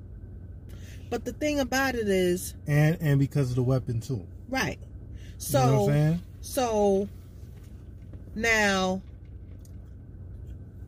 But 1.09 1.25
the 1.25 1.33
thing 1.33 1.59
about 1.59 1.93
it 1.95 2.07
is, 2.07 2.55
and 2.67 2.97
and 3.01 3.19
because 3.19 3.49
of 3.51 3.55
the 3.55 3.63
weapon 3.63 3.99
too. 4.01 4.25
right. 4.49 4.79
you 4.79 5.53
know 5.53 5.59
what 5.59 5.73
I'm 5.73 5.79
So, 5.79 5.87
saying? 5.87 6.21
so 6.41 7.09
now 8.35 9.01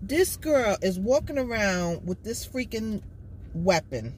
this 0.02 0.36
girl 0.38 0.78
is 0.82 0.98
walking 1.00 1.38
around 1.38 2.06
with 2.08 2.24
this 2.24 2.48
freaking 2.48 3.02
weapon. 3.54 4.16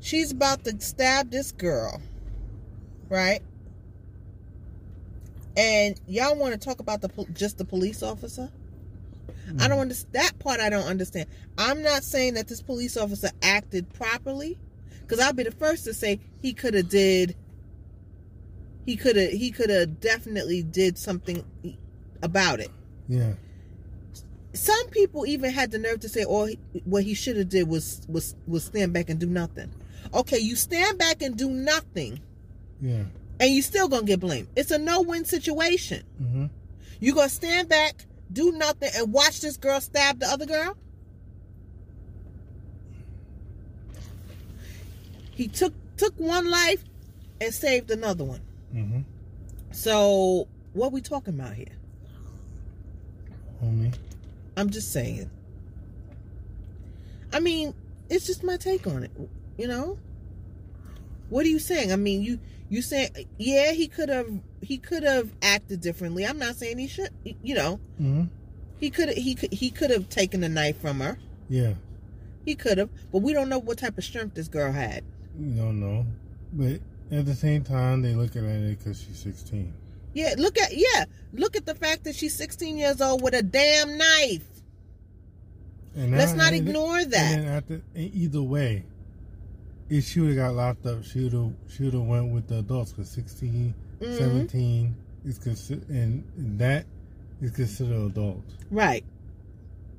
She's 0.00 0.30
about 0.32 0.64
to 0.64 0.80
stab 0.80 1.30
this 1.30 1.50
girl, 1.52 2.00
right? 3.08 3.42
And 5.56 6.00
y'all 6.06 6.36
want 6.36 6.52
to 6.54 6.58
talk 6.58 6.78
about 6.80 7.00
the 7.02 7.08
just 7.34 7.58
the 7.58 7.64
police 7.64 8.02
officer? 8.02 8.50
I 9.58 9.68
don't 9.68 9.78
understand 9.80 10.14
that 10.14 10.38
part. 10.38 10.60
I 10.60 10.68
don't 10.70 10.86
understand. 10.86 11.26
I'm 11.58 11.82
not 11.82 12.02
saying 12.04 12.34
that 12.34 12.48
this 12.48 12.62
police 12.62 12.96
officer 12.96 13.30
acted 13.42 13.92
properly, 13.92 14.58
because 15.02 15.18
I'll 15.18 15.32
be 15.32 15.42
the 15.44 15.50
first 15.50 15.84
to 15.84 15.94
say 15.94 16.20
he 16.40 16.52
could 16.52 16.74
have 16.74 16.88
did. 16.88 17.36
He 18.86 18.96
could 18.96 19.16
have. 19.16 19.30
He 19.30 19.50
could 19.50 19.70
have 19.70 20.00
definitely 20.00 20.62
did 20.62 20.98
something 20.98 21.44
about 22.22 22.60
it. 22.60 22.70
Yeah. 23.08 23.32
Some 24.52 24.88
people 24.88 25.26
even 25.26 25.50
had 25.52 25.70
the 25.70 25.78
nerve 25.78 26.00
to 26.00 26.08
say, 26.08 26.24
"Oh, 26.26 26.46
he- 26.46 26.58
what 26.84 27.04
he 27.04 27.14
should 27.14 27.36
have 27.36 27.48
did 27.48 27.68
was 27.68 28.00
was 28.08 28.34
was 28.46 28.64
stand 28.64 28.92
back 28.92 29.08
and 29.10 29.20
do 29.20 29.26
nothing." 29.26 29.70
Okay, 30.12 30.38
you 30.38 30.56
stand 30.56 30.98
back 30.98 31.22
and 31.22 31.36
do 31.36 31.50
nothing, 31.50 32.20
Yeah. 32.80 33.04
and 33.38 33.50
you 33.54 33.62
still 33.62 33.86
gonna 33.86 34.06
get 34.06 34.18
blamed. 34.18 34.48
It's 34.56 34.70
a 34.72 34.78
no-win 34.78 35.24
situation. 35.24 36.02
Mm-hmm. 36.20 36.46
You 37.00 37.14
gonna 37.14 37.28
stand 37.28 37.68
back, 37.68 38.06
do 38.32 38.52
nothing, 38.52 38.90
and 38.94 39.12
watch 39.12 39.40
this 39.40 39.56
girl 39.56 39.80
stab 39.80 40.20
the 40.20 40.26
other 40.26 40.46
girl? 40.46 40.76
He 45.32 45.48
took 45.48 45.72
took 45.96 46.14
one 46.18 46.50
life 46.50 46.84
and 47.40 47.52
saved 47.52 47.90
another 47.90 48.24
one. 48.24 48.40
Mm-hmm. 48.74 49.00
So 49.72 50.48
what 50.72 50.88
are 50.88 50.90
we 50.90 51.00
talking 51.00 51.34
about 51.34 51.54
here? 51.54 51.66
Homie. 53.62 53.94
I'm 54.56 54.70
just 54.70 54.92
saying. 54.92 55.30
I 57.32 57.40
mean, 57.40 57.74
it's 58.08 58.26
just 58.26 58.44
my 58.44 58.56
take 58.56 58.86
on 58.86 59.04
it. 59.04 59.10
You 59.56 59.68
know. 59.68 59.98
What 61.30 61.46
are 61.46 61.48
you 61.48 61.58
saying? 61.58 61.92
I 61.92 61.96
mean, 61.96 62.22
you 62.22 62.38
you 62.70 62.80
saying 62.80 63.10
yeah, 63.36 63.72
he 63.72 63.86
could 63.88 64.08
have 64.08 64.28
he 64.62 64.78
could 64.78 65.02
have 65.02 65.28
acted 65.42 65.80
differently. 65.82 66.24
I'm 66.26 66.38
not 66.38 66.56
saying 66.56 66.78
he 66.78 66.86
should. 66.88 67.10
You 67.42 67.54
know, 67.54 67.80
Mm-hmm. 68.00 68.22
he 68.78 68.88
could 68.90 69.10
he 69.10 69.34
could 69.34 69.52
he 69.52 69.70
could 69.70 69.90
have 69.90 70.08
taken 70.08 70.40
the 70.40 70.48
knife 70.48 70.80
from 70.80 71.00
her. 71.00 71.18
Yeah. 71.48 71.74
He 72.46 72.54
could 72.54 72.78
have, 72.78 72.88
but 73.12 73.18
we 73.18 73.34
don't 73.34 73.48
know 73.50 73.58
what 73.58 73.76
type 73.78 73.98
of 73.98 74.04
strength 74.04 74.34
this 74.34 74.48
girl 74.48 74.72
had. 74.72 75.04
You 75.38 75.54
don't 75.60 75.78
know. 75.80 76.06
But 76.54 76.80
at 77.10 77.26
the 77.26 77.34
same 77.34 77.62
time, 77.64 78.00
they 78.02 78.14
look 78.14 78.34
at 78.34 78.44
it 78.44 78.78
because 78.78 79.00
she's 79.02 79.18
16. 79.18 79.72
Yeah, 80.14 80.34
look 80.38 80.58
at 80.58 80.70
yeah, 80.76 81.04
look 81.34 81.54
at 81.54 81.66
the 81.66 81.74
fact 81.74 82.04
that 82.04 82.14
she's 82.16 82.34
16 82.34 82.78
years 82.78 83.00
old 83.00 83.20
with 83.22 83.34
a 83.34 83.42
damn 83.42 83.96
knife. 83.98 84.46
And 85.94 86.16
Let's 86.16 86.34
not 86.34 86.52
ignore 86.52 87.04
that. 87.04 87.64
and 87.68 87.82
either 88.14 88.42
way, 88.42 88.84
if 89.90 90.04
she 90.04 90.20
would 90.20 90.28
have 90.30 90.36
got 90.36 90.54
locked 90.54 90.86
up, 90.86 91.04
she 91.04 91.24
would 91.24 91.32
have 91.32 91.52
she 91.68 91.82
would 91.84 91.94
have 91.94 92.02
went 92.04 92.32
with 92.32 92.46
the 92.48 92.58
adults 92.60 92.92
because 92.92 93.10
16, 93.10 93.74
Mhm. 94.00 94.18
17 94.18 94.94
is 95.24 95.38
considered, 95.38 95.88
and 95.90 96.24
that 96.58 96.86
is 97.42 97.50
considered 97.50 98.10
adult. 98.10 98.42
Right, 98.70 99.04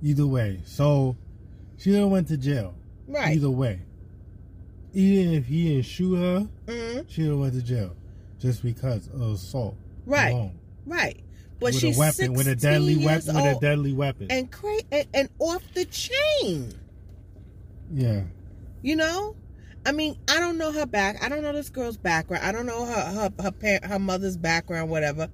Either 0.04 0.26
way, 0.26 0.62
so 0.66 1.16
she 1.78 1.92
would 1.92 2.00
have 2.00 2.10
went 2.10 2.28
to 2.30 2.38
jail. 2.38 2.74
right. 3.08 3.36
Either 3.36 3.52
way, 3.52 3.82
even 4.94 5.34
if 5.34 5.46
he 5.46 5.70
didn't 5.70 5.86
shoot 5.86 6.16
her, 6.16 6.50
Mhm. 6.68 7.06
she 7.08 7.22
would 7.24 7.30
have 7.32 7.40
went 7.40 7.54
to 7.54 7.62
jail 7.62 7.96
just 8.40 8.64
because 8.64 9.08
of 9.10 9.22
assault. 9.22 9.76
Right, 10.06 10.32
alone. 10.32 10.54
right. 10.88 11.20
But 11.60 11.74
with 11.74 11.80
she's 11.82 11.96
a 11.96 12.00
weapon, 12.00 12.34
with 12.34 12.48
a 12.48 12.56
deadly 12.56 12.94
16 12.96 13.08
years 13.10 13.28
weapon, 13.28 13.36
with 13.44 13.58
a 13.58 13.60
deadly 13.60 13.94
weapon. 13.94 14.28
and 14.32 14.50
cra- 14.52 14.82
and, 14.92 15.08
and 15.14 15.30
off 15.38 15.62
the 15.76 15.86
chain. 15.86 16.74
yeah, 17.94 18.24
You 18.82 18.96
know, 18.96 19.36
I 19.86 19.92
mean, 19.92 20.16
I 20.30 20.40
don't 20.40 20.58
know 20.58 20.72
her 20.72 20.86
back. 20.86 21.24
I 21.24 21.30
don't 21.30 21.42
know 21.42 21.54
this 21.54 21.70
girl's 21.70 21.98
background. 21.98 22.46
I 22.46 22.52
don't 22.52 22.66
know 22.68 22.86
her 22.86 23.02
her 23.02 23.30
her, 23.42 23.52
parent, 23.52 23.86
her 23.86 24.00
mother's 24.00 24.38
background, 24.38 24.90
whatever. 24.90 25.30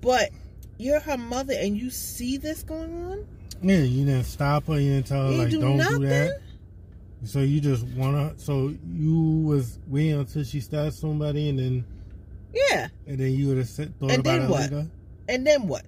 But 0.00 0.30
you're 0.78 1.00
her 1.00 1.16
mother, 1.18 1.54
and 1.56 1.76
you 1.76 1.90
see 1.90 2.36
this 2.36 2.62
going 2.62 2.92
on. 3.10 3.26
yeah. 3.62 3.78
You 3.78 4.04
didn't 4.06 4.24
stop 4.24 4.66
her. 4.66 4.80
You 4.80 4.94
didn't 4.94 5.06
tell 5.06 5.26
her 5.26 5.32
You 5.32 5.38
like, 5.38 5.50
do 5.50 5.60
don't 5.60 5.76
nothing. 5.76 6.00
do 6.00 6.06
that. 6.08 6.40
So 7.24 7.40
you 7.40 7.60
just 7.60 7.84
wanna. 7.88 8.32
So 8.38 8.74
you 8.92 9.20
was 9.44 9.78
waiting 9.86 10.18
until 10.18 10.42
she 10.42 10.60
stabbed 10.60 10.94
somebody, 10.94 11.48
and 11.50 11.58
then 11.58 11.84
Yeah, 12.54 12.88
and 13.06 13.18
then 13.18 13.32
you 13.32 13.48
would 13.48 13.58
have 13.58 13.68
thought 13.68 13.88
And 14.00 14.10
about 14.12 14.24
then 14.24 14.42
it 14.42 14.48
what? 14.50 14.60
later, 14.62 14.86
and 15.28 15.46
then 15.46 15.68
what? 15.68 15.84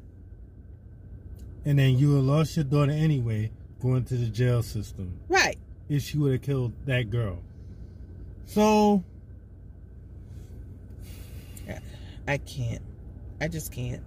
and 1.64 1.78
then 1.78 1.96
you 1.98 2.08
would 2.10 2.16
have 2.16 2.24
lost 2.24 2.56
your 2.56 2.64
daughter 2.64 2.92
anyway, 2.92 3.50
going 3.80 4.04
to 4.04 4.14
the 4.14 4.26
jail 4.26 4.62
system 4.62 5.14
Right. 5.28 5.56
if 5.88 6.02
she 6.02 6.18
would 6.18 6.32
have 6.32 6.42
killed 6.42 6.72
that 6.86 7.08
girl. 7.10 7.38
So 8.52 9.02
I 12.28 12.38
can't. 12.38 12.82
I 13.40 13.48
just 13.48 13.72
can't. 13.72 14.02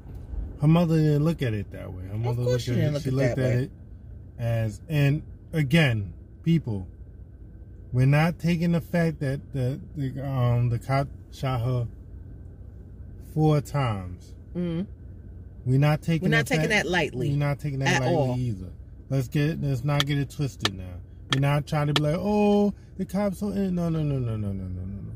her 0.62 0.68
mother 0.68 0.96
didn't 0.98 1.24
look 1.25 1.42
at 1.42 1.54
it 1.54 1.72
that 1.72 1.92
way. 1.92 2.04
Her 2.08 2.18
mother 2.18 2.42
looked 2.44 2.64
she 2.64 2.72
at 2.72 2.78
it. 2.78 2.94
look 2.94 3.02
She 3.04 3.10
at 3.10 3.14
looked 3.14 3.30
at 3.32 3.38
way. 3.38 3.54
it 3.64 3.72
as, 4.38 4.82
and 4.88 5.24
again, 5.54 6.14
people, 6.44 6.88
we're 7.92 8.06
not 8.06 8.40
taking 8.40 8.72
the 8.72 8.82
fact 8.82 9.20
that 9.22 9.42
the 9.54 9.80
the 9.96 10.25
um 10.25 10.70
the 10.70 10.80
cop 10.80 11.08
shot 11.34 11.62
her 11.62 11.88
four 13.34 13.62
times. 13.62 14.34
Mm. 14.56 14.86
We're 15.66 15.80
not 15.80 16.02
taking. 16.02 16.30
We're 16.30 16.38
not 16.38 16.46
that 16.46 16.56
taking 16.56 16.70
fact- 16.70 16.86
that 16.86 16.90
lightly. 16.92 17.30
We're 17.32 17.38
not 17.38 17.60
taking 17.60 17.80
that 17.80 17.96
At 17.96 18.02
lightly 18.02 18.16
all. 18.16 18.38
either. 18.38 18.70
Let's 19.10 19.28
get 19.28 19.62
let's 19.62 19.84
not 19.84 20.06
get 20.06 20.18
it 20.20 20.30
twisted 20.30 20.74
now. 20.75 20.84
We're 21.34 21.41
not 21.41 21.67
trying 21.67 21.88
to 21.88 21.94
be 21.94 22.01
like, 22.01 22.17
oh, 22.17 22.74
the 22.98 23.05
cops 23.05 23.41
are 23.44 23.51
in. 23.53 23.75
No, 23.75 23.89
no, 23.89 24.03
no, 24.03 24.17
no, 24.17 24.36
no, 24.36 24.51
no, 24.51 24.63
no, 24.63 24.82
no. 24.82 25.12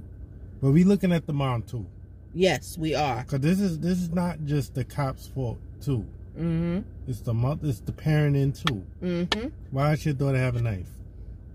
But 0.61 0.71
we 0.71 0.83
looking 0.83 1.11
at 1.11 1.25
the 1.25 1.33
mom 1.33 1.63
too. 1.63 1.85
Yes, 2.33 2.77
we 2.77 2.93
are. 2.95 3.23
Cause 3.23 3.39
this 3.39 3.59
is 3.59 3.79
this 3.79 3.99
is 3.99 4.09
not 4.09 4.43
just 4.45 4.75
the 4.75 4.83
cops' 4.83 5.27
fault 5.27 5.59
too. 5.81 6.05
Mm-hmm. 6.37 6.79
It's 7.07 7.21
the 7.21 7.33
mother. 7.33 7.67
It's 7.67 7.79
the 7.79 7.91
parent 7.91 8.35
in 8.35 8.53
too. 8.53 8.85
Mm-hmm. 9.01 9.47
Why 9.71 9.95
should 9.95 10.05
your 10.05 10.13
daughter 10.15 10.37
have 10.37 10.55
a 10.55 10.61
knife? 10.61 10.89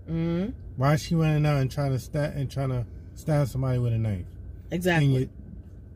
Mm-hmm. 0.09 0.51
Why 0.77 0.93
is 0.93 1.03
she 1.03 1.15
running 1.15 1.45
out 1.45 1.61
and 1.61 1.71
trying 1.71 1.91
to 1.91 1.99
stab 1.99 2.35
and 2.35 2.49
trying 2.49 2.69
to 2.69 2.85
stab 3.13 3.47
somebody 3.47 3.79
with 3.79 3.93
a 3.93 3.97
knife? 3.97 4.25
Exactly. 4.71 5.05
And, 5.05 5.15
you, 5.15 5.29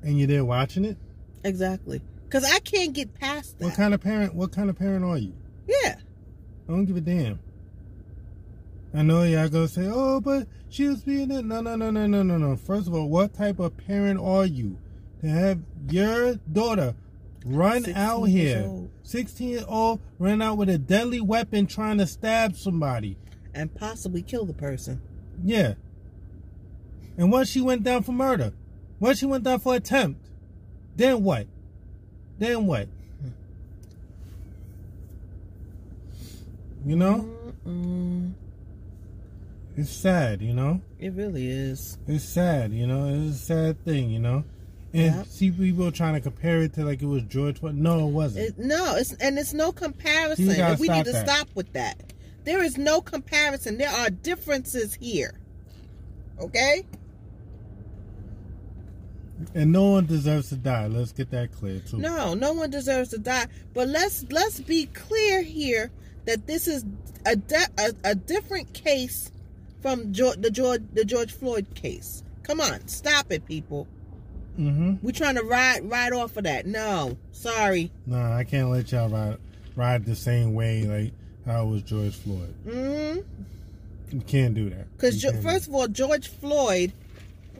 and 0.04 0.18
you're 0.18 0.28
there 0.28 0.46
watching 0.46 0.86
it. 0.86 0.98
Exactly. 1.44 2.02
Cause 2.30 2.44
I 2.44 2.60
can't 2.60 2.94
get 2.94 3.14
past 3.16 3.58
that. 3.60 3.66
What 3.66 3.74
kind 3.74 3.94
of 3.94 4.02
parent? 4.02 4.36
What 4.36 4.52
kind 4.52 4.70
of 4.70 4.78
parent 4.78 5.04
are 5.04 5.18
you? 5.18 5.34
Yeah. 5.68 5.96
I 6.68 6.72
don't 6.72 6.86
give 6.86 6.96
a 6.96 7.02
damn. 7.02 7.40
I 8.94 9.04
know 9.04 9.24
y'all 9.24 9.50
gonna 9.50 9.68
say, 9.68 9.88
"Oh, 9.88 10.20
but 10.20 10.48
she 10.70 10.88
was 10.88 11.04
being 11.04 11.30
it." 11.32 11.46
No, 11.46 11.62
no, 11.62 11.76
no, 11.76 11.92
no, 11.92 12.08
no, 12.08 12.24
no, 12.24 12.38
no. 12.38 12.56
First 12.56 12.88
of 12.88 12.96
all, 12.96 13.08
what 13.08 13.34
type 13.34 13.60
of 13.60 13.78
parent 13.78 14.20
are 14.20 14.46
you 14.46 14.78
to 15.22 15.28
have 15.28 15.60
your 15.90 16.36
daughter 16.52 16.96
run 17.46 17.86
out 17.94 18.24
here, 18.26 18.66
old. 18.68 18.90
sixteen 19.04 19.50
year 19.50 19.66
old, 19.68 20.00
run 20.18 20.42
out 20.42 20.58
with 20.58 20.70
a 20.70 20.78
deadly 20.80 21.22
weapon 21.22 21.68
trying 21.68 22.00
to 22.00 22.08
stab 22.08 22.56
somebody? 22.56 23.18
And 23.54 23.74
possibly 23.76 24.22
kill 24.22 24.46
the 24.46 24.54
person. 24.54 25.02
Yeah, 25.44 25.76
And 27.18 27.32
once 27.32 27.50
she 27.50 27.62
went 27.62 27.84
down 27.84 28.04
for 28.04 28.12
murder, 28.12 28.54
once 29.00 29.20
she 29.20 29.26
went 29.26 29.44
down 29.44 29.60
for 29.60 29.76
attempt, 29.76 30.26
then 30.96 31.24
what? 31.24 31.48
Then 32.38 32.66
what? 32.66 32.88
You 36.86 36.96
know? 36.96 37.30
Mm-mm. 37.68 38.34
It's 39.80 39.92
sad, 39.92 40.42
you 40.42 40.54
know? 40.54 40.82
It 41.00 41.14
really 41.14 41.48
is. 41.48 41.98
It's 42.06 42.26
sad, 42.26 42.74
you 42.74 42.86
know? 42.86 43.06
It's 43.08 43.38
a 43.38 43.46
sad 43.46 43.86
thing, 43.86 44.10
you 44.10 44.20
know? 44.20 44.44
And 44.94 45.16
Yep. 45.16 45.28
see 45.28 45.52
people 45.52 45.90
trying 45.94 46.16
to 46.16 46.20
compare 46.20 46.62
it 46.64 46.74
to 46.74 46.84
like 46.84 47.02
it 47.02 47.06
was 47.06 47.24
George 47.24 47.60
Floyd. 47.60 47.76
No, 47.76 48.10
it 48.10 48.12
wasn't. 48.12 48.48
It, 48.48 48.60
no, 48.60 48.96
it's 48.98 49.14
and 49.14 49.40
it's 49.40 49.54
no 49.54 49.72
comparison. 49.72 50.48
We 50.48 50.90
need 50.90 51.06
to 51.06 51.12
that. 51.14 51.26
stop 51.26 51.48
with 51.56 51.72
that. 51.74 52.12
There 52.44 52.62
is 52.62 52.78
no 52.78 53.00
comparison. 53.00 53.78
There 53.78 53.90
are 53.90 54.10
differences 54.10 54.96
here. 54.96 55.40
Okay? 56.42 56.86
and 59.56 59.72
no 59.72 59.92
one 59.92 60.06
deserves 60.06 60.50
to 60.50 60.58
die. 60.58 60.88
Let's 60.88 61.14
get 61.14 61.32
that 61.32 61.54
clear 61.54 61.80
too. 61.80 61.98
No, 62.00 62.34
no 62.34 62.52
one 62.52 62.70
deserves 62.70 63.12
to 63.12 63.18
die. 63.18 63.46
But 63.74 63.88
let's 63.88 64.26
let's 64.30 64.60
be 64.60 64.88
clear 64.88 65.42
here 65.42 65.90
that 66.26 66.48
this 66.48 66.68
is 66.68 66.84
a 67.26 67.38
de- 67.38 67.70
a, 67.78 67.94
a 68.04 68.16
different 68.16 68.74
case 68.74 69.32
from 69.82 70.14
George, 70.14 70.42
the 70.42 70.52
George 70.52 70.82
the 70.94 71.06
George 71.06 71.32
Floyd 71.32 71.68
case. 71.76 72.24
Come 72.44 72.62
on, 72.62 72.88
stop 72.88 73.32
it, 73.32 73.46
people. 73.46 73.88
Mm-hmm. 74.60 74.96
We're 75.02 75.12
trying 75.12 75.36
to 75.36 75.44
ride 75.44 75.90
ride 75.90 76.14
off 76.14 76.36
of 76.38 76.44
that. 76.44 76.66
No, 76.66 77.18
sorry. 77.32 77.92
No, 78.06 78.20
I 78.20 78.44
can't 78.44 78.70
let 78.70 78.92
y'all 78.92 79.10
ride 79.10 79.38
ride 79.76 80.06
the 80.06 80.16
same 80.16 80.54
way 80.54 80.84
like 80.84 81.14
how 81.46 81.68
it 81.68 81.70
was 81.70 81.84
George 81.84 82.16
Floyd. 82.16 82.54
Mm-hmm. 82.66 83.20
You 84.12 84.22
can't 84.22 84.54
do 84.54 84.70
that. 84.70 84.92
Because 84.96 85.24
You 85.24 85.32
first 85.42 85.68
of 85.68 85.76
all, 85.76 85.88
George 85.88 86.28
Floyd. 86.28 86.94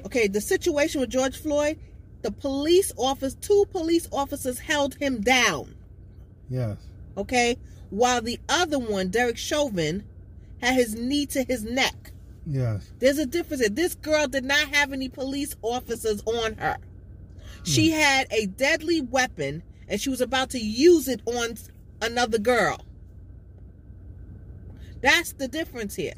Okay, 0.06 0.28
the 0.28 0.42
situation 0.42 1.02
with 1.02 1.10
George 1.10 1.38
Floyd, 1.38 1.78
the 2.22 2.32
police 2.32 2.92
office, 2.98 3.36
two 3.36 3.66
police 3.72 4.08
officers 4.12 4.60
held 4.60 4.96
him 4.96 5.22
down. 5.22 5.76
Yes. 6.50 6.78
Okay, 7.18 7.58
while 7.90 8.22
the 8.22 8.40
other 8.48 8.80
one, 8.80 9.10
Derek 9.10 9.38
Chauvin, 9.38 10.04
had 10.62 10.76
his 10.76 10.96
knee 10.96 11.26
to 11.28 11.44
his 11.44 11.64
neck. 11.64 12.12
Yes. 12.46 12.92
There's 13.00 13.18
a 13.18 13.26
difference. 13.26 13.68
This 13.70 13.96
girl 13.96 14.28
did 14.28 14.44
not 14.44 14.70
have 14.70 14.92
any 14.92 15.10
police 15.10 15.56
officers 15.62 16.22
on 16.26 16.56
her. 16.56 16.78
She 17.64 17.92
had 17.92 18.28
a 18.32 18.48
deadly 18.48 19.02
weapon 19.02 19.64
and 19.88 20.00
she 20.00 20.10
was 20.10 20.22
about 20.22 20.50
to 20.52 20.60
use 20.60 21.08
it 21.08 21.22
on 21.26 21.58
another 22.02 22.38
girl. 22.38 22.86
That's 25.02 25.34
the 25.34 25.48
difference 25.48 25.96
here. 25.96 26.14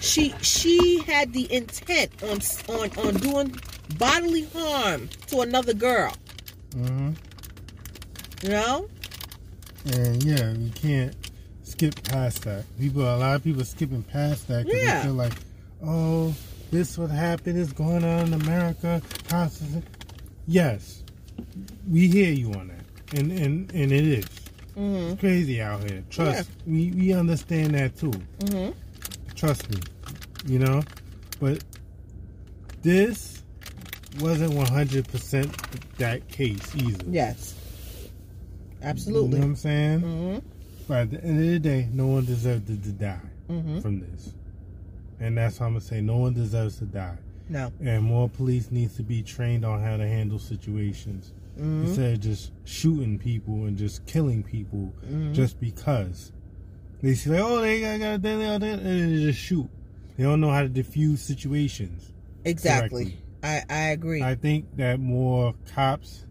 She 0.00 0.34
she 0.42 1.00
had 1.02 1.32
the 1.32 1.52
intent 1.52 2.10
on 2.22 2.40
on 2.68 2.90
on 2.98 3.14
doing 3.14 3.60
bodily 3.98 4.44
harm 4.52 5.08
to 5.28 5.40
another 5.40 5.74
girl. 5.74 6.14
Mm-hmm. 6.70 7.12
You 8.42 8.48
know? 8.48 8.88
And 9.92 10.22
yeah, 10.22 10.52
you 10.52 10.70
can't 10.72 11.14
skip 11.76 12.02
past 12.04 12.42
that. 12.42 12.64
People, 12.78 13.02
a 13.02 13.16
lot 13.16 13.36
of 13.36 13.44
people 13.44 13.64
skipping 13.64 14.02
past 14.02 14.48
that 14.48 14.64
because 14.64 14.80
Yeah. 14.82 14.98
they 15.00 15.04
feel 15.06 15.14
like, 15.14 15.34
oh, 15.84 16.34
this 16.70 16.96
what 16.96 17.10
happened 17.10 17.58
is 17.58 17.72
going 17.72 18.02
on 18.02 18.28
in 18.28 18.32
America. 18.34 19.02
Constantly. 19.28 19.82
Yes, 20.46 21.02
we 21.90 22.08
hear 22.08 22.32
you 22.32 22.52
on 22.54 22.68
that, 22.68 23.18
and 23.18 23.30
and 23.32 23.70
and 23.74 23.92
it 23.92 24.06
is. 24.06 24.24
Mm-hmm. 24.76 25.12
It's 25.12 25.20
crazy 25.20 25.60
out 25.60 25.88
here. 25.88 26.02
Trust 26.10 26.48
we 26.66 26.90
we 26.92 27.12
understand 27.12 27.74
that 27.74 27.96
too. 27.96 28.10
Mm-hmm. 28.10 28.70
Trust 29.34 29.70
me, 29.70 29.80
you 30.46 30.58
know. 30.58 30.82
But 31.40 31.62
this 32.82 33.42
wasn't 34.20 34.54
one 34.54 34.66
hundred 34.66 35.08
percent 35.08 35.50
that 35.98 36.26
case 36.28 36.74
either. 36.74 37.04
Yes. 37.10 37.54
Absolutely. 38.82 39.30
You 39.30 39.34
know 39.34 39.40
what 39.40 39.46
I'm 39.46 39.56
saying? 39.56 40.00
Mm-hmm. 40.00 40.48
But 40.88 40.98
at 40.98 41.10
the 41.10 41.24
end 41.24 41.40
of 41.40 41.46
the 41.46 41.58
day, 41.58 41.88
no 41.92 42.06
one 42.06 42.24
deserved 42.24 42.66
to, 42.68 42.76
to 42.76 42.92
die 42.92 43.20
Mm-hmm. 43.48 43.78
from 43.80 44.00
this. 44.00 44.32
And 45.20 45.38
that's 45.38 45.58
how 45.58 45.66
I'm 45.66 45.72
gonna 45.74 45.80
say 45.80 46.00
no 46.00 46.16
one 46.16 46.34
deserves 46.34 46.78
to 46.78 46.84
die. 46.84 47.16
No. 47.48 47.72
And 47.80 48.02
more 48.02 48.28
police 48.28 48.72
needs 48.72 48.96
to 48.96 49.04
be 49.04 49.22
trained 49.22 49.64
on 49.64 49.80
how 49.80 49.96
to 49.96 50.06
handle 50.06 50.38
situations. 50.40 51.32
Mm-hmm. 51.56 51.84
Instead 51.86 52.12
of 52.14 52.20
just 52.20 52.52
shooting 52.64 53.18
people 53.18 53.64
and 53.66 53.78
just 53.78 54.04
killing 54.06 54.42
people 54.42 54.92
Mhm. 55.08 55.32
just 55.32 55.58
because. 55.60 56.32
They 57.02 57.14
say 57.14 57.30
like, 57.30 57.40
oh 57.40 57.60
they 57.60 57.80
got, 57.80 58.00
got 58.00 58.14
a 58.14 58.18
deadly 58.18 58.46
out 58.46 58.60
there 58.62 58.74
and 58.74 58.84
they 59.16 59.22
just 59.24 59.38
shoot. 59.38 59.68
They 60.16 60.24
don't 60.24 60.40
know 60.40 60.50
how 60.50 60.62
to 60.62 60.68
diffuse 60.68 61.20
situations. 61.22 62.12
Exactly. 62.44 63.16
I 63.42 63.62
I 63.70 63.78
agree. 63.90 64.22
I 64.22 64.34
think 64.34 64.76
that 64.76 64.98
more 64.98 65.54
cops 65.72 66.25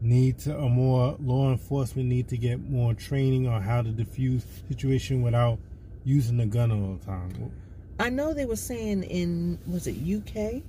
need 0.00 0.38
to, 0.40 0.54
or 0.54 0.68
more 0.70 1.16
law 1.20 1.50
enforcement 1.50 2.08
need 2.08 2.28
to 2.28 2.36
get 2.36 2.60
more 2.70 2.94
training 2.94 3.46
on 3.46 3.62
how 3.62 3.82
to 3.82 3.90
diffuse 3.90 4.44
situation 4.68 5.22
without 5.22 5.58
using 6.04 6.36
the 6.36 6.46
gun 6.46 6.70
all 6.70 6.96
the 6.96 7.04
time. 7.04 7.50
I 7.98 8.10
know 8.10 8.34
they 8.34 8.44
were 8.46 8.56
saying 8.56 9.04
in 9.04 9.58
was 9.66 9.86
it 9.86 9.94
UK 9.96 10.62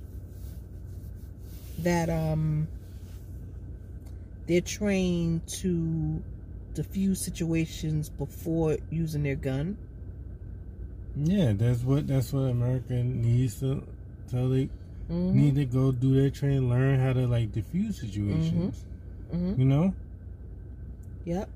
that 1.80 2.08
um 2.08 2.66
they're 4.46 4.60
trained 4.62 5.46
to 5.46 6.22
diffuse 6.74 7.22
situations 7.22 8.08
before 8.08 8.78
using 8.90 9.22
their 9.22 9.36
gun. 9.36 9.76
Yeah, 11.16 11.52
that's 11.52 11.82
what 11.82 12.06
that's 12.06 12.32
what 12.32 12.42
America 12.42 12.94
needs 12.94 13.60
to 13.60 13.82
tell 14.30 14.48
they 14.48 14.70
Mhm. 15.10 15.32
need 15.32 15.54
to 15.56 15.64
go 15.64 15.92
do 15.92 16.14
their 16.14 16.30
training, 16.30 16.68
learn 16.68 17.00
how 17.00 17.12
to 17.12 17.26
like 17.26 17.52
diffuse 17.52 18.00
situations. 18.00 18.84
Mhm. 19.32 19.58
You 19.58 19.64
know, 19.64 19.94
Yep. 21.24 21.48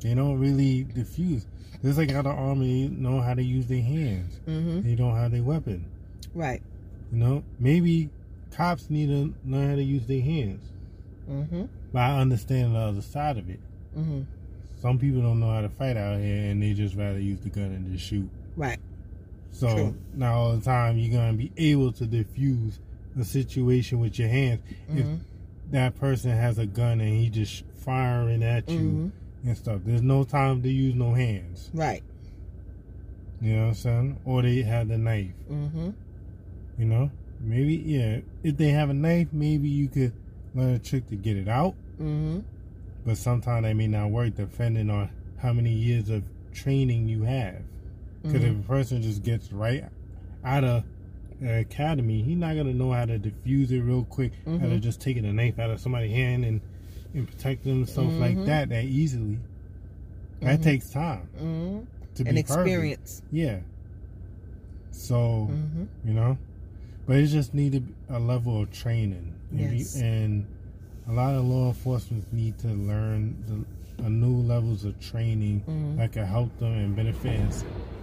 they 0.00 0.14
don't 0.14 0.38
really 0.38 0.84
diffuse. 0.84 1.46
Just 1.82 1.98
like 1.98 2.10
how 2.10 2.22
the 2.22 2.30
army 2.30 2.88
know 2.88 3.20
how 3.20 3.34
to 3.34 3.42
use 3.42 3.66
their 3.66 3.82
hands, 3.82 4.40
Mhm. 4.46 4.84
they 4.84 4.94
don't 4.94 5.14
have 5.16 5.32
their 5.32 5.42
weapon. 5.42 5.84
Right. 6.34 6.62
You 7.12 7.18
know, 7.18 7.42
maybe 7.58 8.10
cops 8.50 8.88
need 8.90 9.06
to 9.08 9.34
learn 9.46 9.70
how 9.70 9.76
to 9.76 9.82
use 9.82 10.06
their 10.06 10.20
hands. 10.22 10.62
Mhm. 11.28 11.68
But 11.92 11.98
I 12.00 12.20
understand 12.20 12.74
the 12.74 12.78
other 12.78 13.02
side 13.02 13.38
of 13.38 13.48
it. 13.50 13.60
Mhm. 13.96 14.26
Some 14.80 14.98
people 14.98 15.22
don't 15.22 15.40
know 15.40 15.50
how 15.50 15.60
to 15.60 15.68
fight 15.68 15.96
out 15.96 16.18
here, 16.20 16.50
and 16.50 16.62
they 16.62 16.72
just 16.74 16.94
rather 16.94 17.20
use 17.20 17.40
the 17.40 17.50
gun 17.50 17.64
and 17.72 17.92
just 17.92 18.04
shoot. 18.04 18.28
Right. 18.56 18.78
So 19.50 19.74
True. 19.74 19.94
now 20.14 20.34
all 20.34 20.56
the 20.56 20.62
time 20.64 20.98
you're 20.98 21.12
gonna 21.12 21.36
be 21.36 21.52
able 21.56 21.92
to 21.92 22.06
diffuse 22.06 22.78
a 23.18 23.24
situation 23.24 23.98
with 24.00 24.18
your 24.18 24.28
hands. 24.28 24.60
If 24.88 25.04
Mhm. 25.06 25.18
That 25.72 25.96
person 25.96 26.30
has 26.30 26.58
a 26.58 26.66
gun 26.66 27.00
and 27.00 27.18
he 27.18 27.28
just 27.28 27.64
firing 27.74 28.42
at 28.42 28.68
you 28.70 28.78
Mhm. 28.78 29.10
and 29.48 29.56
stuff, 29.56 29.80
there's 29.84 30.02
no 30.02 30.22
time 30.22 30.62
to 30.62 30.70
use 30.70 30.94
no 30.94 31.14
hands. 31.14 31.70
Right. 31.74 32.02
You 33.40 33.54
know 33.54 33.62
what 33.62 33.68
I'm 33.68 33.74
saying? 33.74 34.16
Or 34.24 34.42
they 34.42 34.62
have 34.62 34.88
the 34.88 34.98
knife. 34.98 35.32
Mhm. 35.50 35.94
You 36.78 36.84
know, 36.86 37.10
maybe 37.40 37.74
yeah. 37.74 38.20
If 38.44 38.56
they 38.56 38.70
have 38.70 38.90
a 38.90 38.94
knife, 38.94 39.28
maybe 39.32 39.68
you 39.68 39.88
could 39.88 40.12
learn 40.54 40.74
a 40.74 40.78
trick 40.78 41.08
to 41.08 41.16
get 41.16 41.36
it 41.36 41.48
out. 41.48 41.74
Mhm. 42.00 42.44
But 43.04 43.16
sometimes 43.16 43.64
that 43.64 43.74
may 43.74 43.88
not 43.88 44.10
work, 44.10 44.36
depending 44.36 44.90
on 44.90 45.08
how 45.38 45.52
many 45.52 45.72
years 45.72 46.08
of 46.08 46.22
training 46.52 47.08
you 47.08 47.22
have. 47.22 47.62
Because 48.22 48.44
if 48.44 48.52
a 48.60 48.62
person 48.62 49.02
just 49.02 49.24
gets 49.24 49.52
right 49.52 49.84
out 50.44 50.62
of 50.62 50.84
academy, 51.44 52.22
he's 52.22 52.36
not 52.36 52.54
gonna 52.56 52.72
know 52.74 52.92
how 52.92 53.04
to 53.04 53.18
diffuse 53.18 53.70
it 53.72 53.80
real 53.80 54.04
quick, 54.04 54.32
how 54.46 54.52
to 54.58 54.58
Mhm. 54.76 54.80
just 54.80 55.00
take 55.00 55.16
a 55.16 55.22
knife 55.22 55.58
out 55.58 55.70
of 55.70 55.80
somebody's 55.80 56.12
hand 56.12 56.44
and 56.44 56.60
and 57.14 57.28
protect 57.28 57.62
themselves 57.64 58.14
like 58.16 58.32
Mhm. 58.34 58.38
Like 58.38 58.46
that 58.46 58.68
that 58.70 58.84
easily. 58.86 59.38
That 60.40 60.60
Mhm. 60.60 60.62
takes 60.62 60.88
time 60.90 61.28
Mhm. 61.36 61.86
to 62.14 62.22
An 62.26 62.34
be 62.34 62.42
perfect. 62.42 62.50
experience. 62.50 63.22
Yeah. 63.30 63.60
So 64.90 65.48
Mhm. 65.50 65.86
you 66.04 66.14
know, 66.14 66.38
but 67.06 67.16
it 67.16 67.26
just 67.26 67.54
needed 67.54 67.86
a 68.08 68.18
level 68.18 68.62
of 68.62 68.70
training, 68.70 69.34
and, 69.50 69.58
be- 69.70 69.76
Yes. 69.78 69.96
and 70.00 70.46
a 71.06 71.12
lot 71.12 71.34
of 71.34 71.44
law 71.44 71.68
enforcement 71.68 72.32
need 72.32 72.58
to 72.58 72.68
learn 72.68 73.34
the, 73.98 74.04
a 74.04 74.08
new 74.10 74.36
levels 74.36 74.84
of 74.84 74.98
training 75.00 75.62
that 75.98 76.12
can 76.12 76.24
help 76.26 76.56
them 76.58 76.72
and 76.72 76.96
benefit 76.96 77.40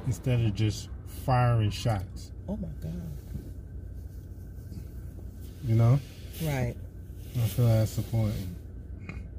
instead 0.05 0.39
of 0.41 0.53
just 0.53 0.89
firing 1.05 1.69
shots. 1.71 2.31
Oh 2.47 2.57
my 2.57 2.67
god. 2.81 2.93
You 5.67 5.75
know, 5.75 5.99
Right. 6.43 6.75
I 7.35 7.47
feel 7.47 7.65
that's 7.67 7.97
important. 7.97 8.47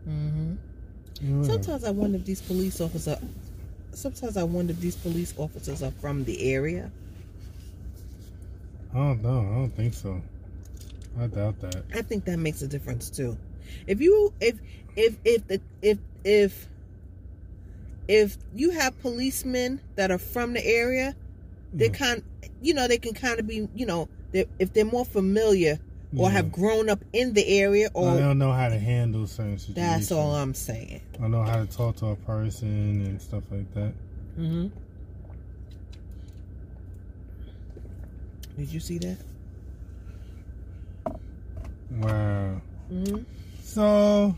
Mhm. 0.09 0.57
Yeah. 1.23 1.43
Sometimes 1.47 1.85
I 1.85 1.91
wonder 1.91 2.19
if 2.19 2.25
these 2.25 2.41
police 2.43 2.81
officers. 2.81 3.19
Sometimes 3.93 4.37
I 4.37 4.45
wonder 4.45 4.73
if 4.73 4.81
these 4.81 4.97
police 4.97 5.35
officers 5.37 5.83
are 5.83 5.91
from 5.93 6.25
the 6.25 6.53
area. 6.55 6.91
I 8.93 8.97
don't 8.97 9.23
know. 9.23 9.41
I 9.41 9.55
don't 9.55 9.77
think 9.77 9.95
so. 9.95 10.21
I 11.19 11.27
doubt 11.27 11.61
that. 11.61 11.85
I 11.95 12.03
think 12.03 12.25
that 12.27 12.39
makes 12.39 12.63
a 12.63 12.69
difference 12.69 13.11
too. 13.11 13.37
If 13.87 14.01
you 14.01 14.33
if 14.41 14.57
if 14.97 15.17
if 15.25 15.47
the 15.49 15.61
if 15.83 15.99
if 16.25 16.69
if 18.09 18.37
you 18.55 18.71
have 18.71 18.99
policemen 19.01 19.81
that 19.97 20.11
are 20.11 20.19
from 20.19 20.53
the 20.53 20.65
area, 20.67 21.15
they 21.73 21.87
Yeah. 21.87 21.93
kind 21.93 22.23
you 22.63 22.75
know 22.75 22.89
they 22.89 22.99
can 22.99 23.15
kind 23.15 23.39
of 23.41 23.47
be 23.47 23.69
you 23.75 23.87
know 23.87 24.09
they're, 24.33 24.47
if 24.59 24.73
they're 24.73 24.85
more 24.85 25.05
familiar 25.05 25.79
or 26.17 26.29
Yeah. 26.29 26.37
have 26.37 26.51
grown 26.53 26.89
up 26.89 27.05
in 27.13 27.33
the 27.35 27.47
area, 27.47 27.87
I 27.89 27.91
or 27.99 28.19
don't 28.19 28.39
know 28.39 28.53
how 28.53 28.69
to 28.69 28.79
handle 28.79 29.27
certain 29.27 29.59
situations. 29.59 29.77
that's 30.09 30.13
all 30.13 30.35
I'm 30.35 30.55
saying. 30.55 31.01
I 31.23 31.29
know 31.29 31.43
how 31.43 31.57
to 31.65 31.67
talk 31.67 31.97
to 31.97 32.07
a 32.07 32.17
person 32.17 33.01
and 33.07 33.21
stuff 33.23 33.45
like 33.51 33.73
that. 33.75 33.93
Mm-hmm. 34.39 34.69
Did 38.59 38.73
you 38.73 38.81
see 38.81 38.99
that? 38.99 39.17
Wow. 41.91 42.61
Mm-hmm. 42.93 43.23
So 43.63 44.37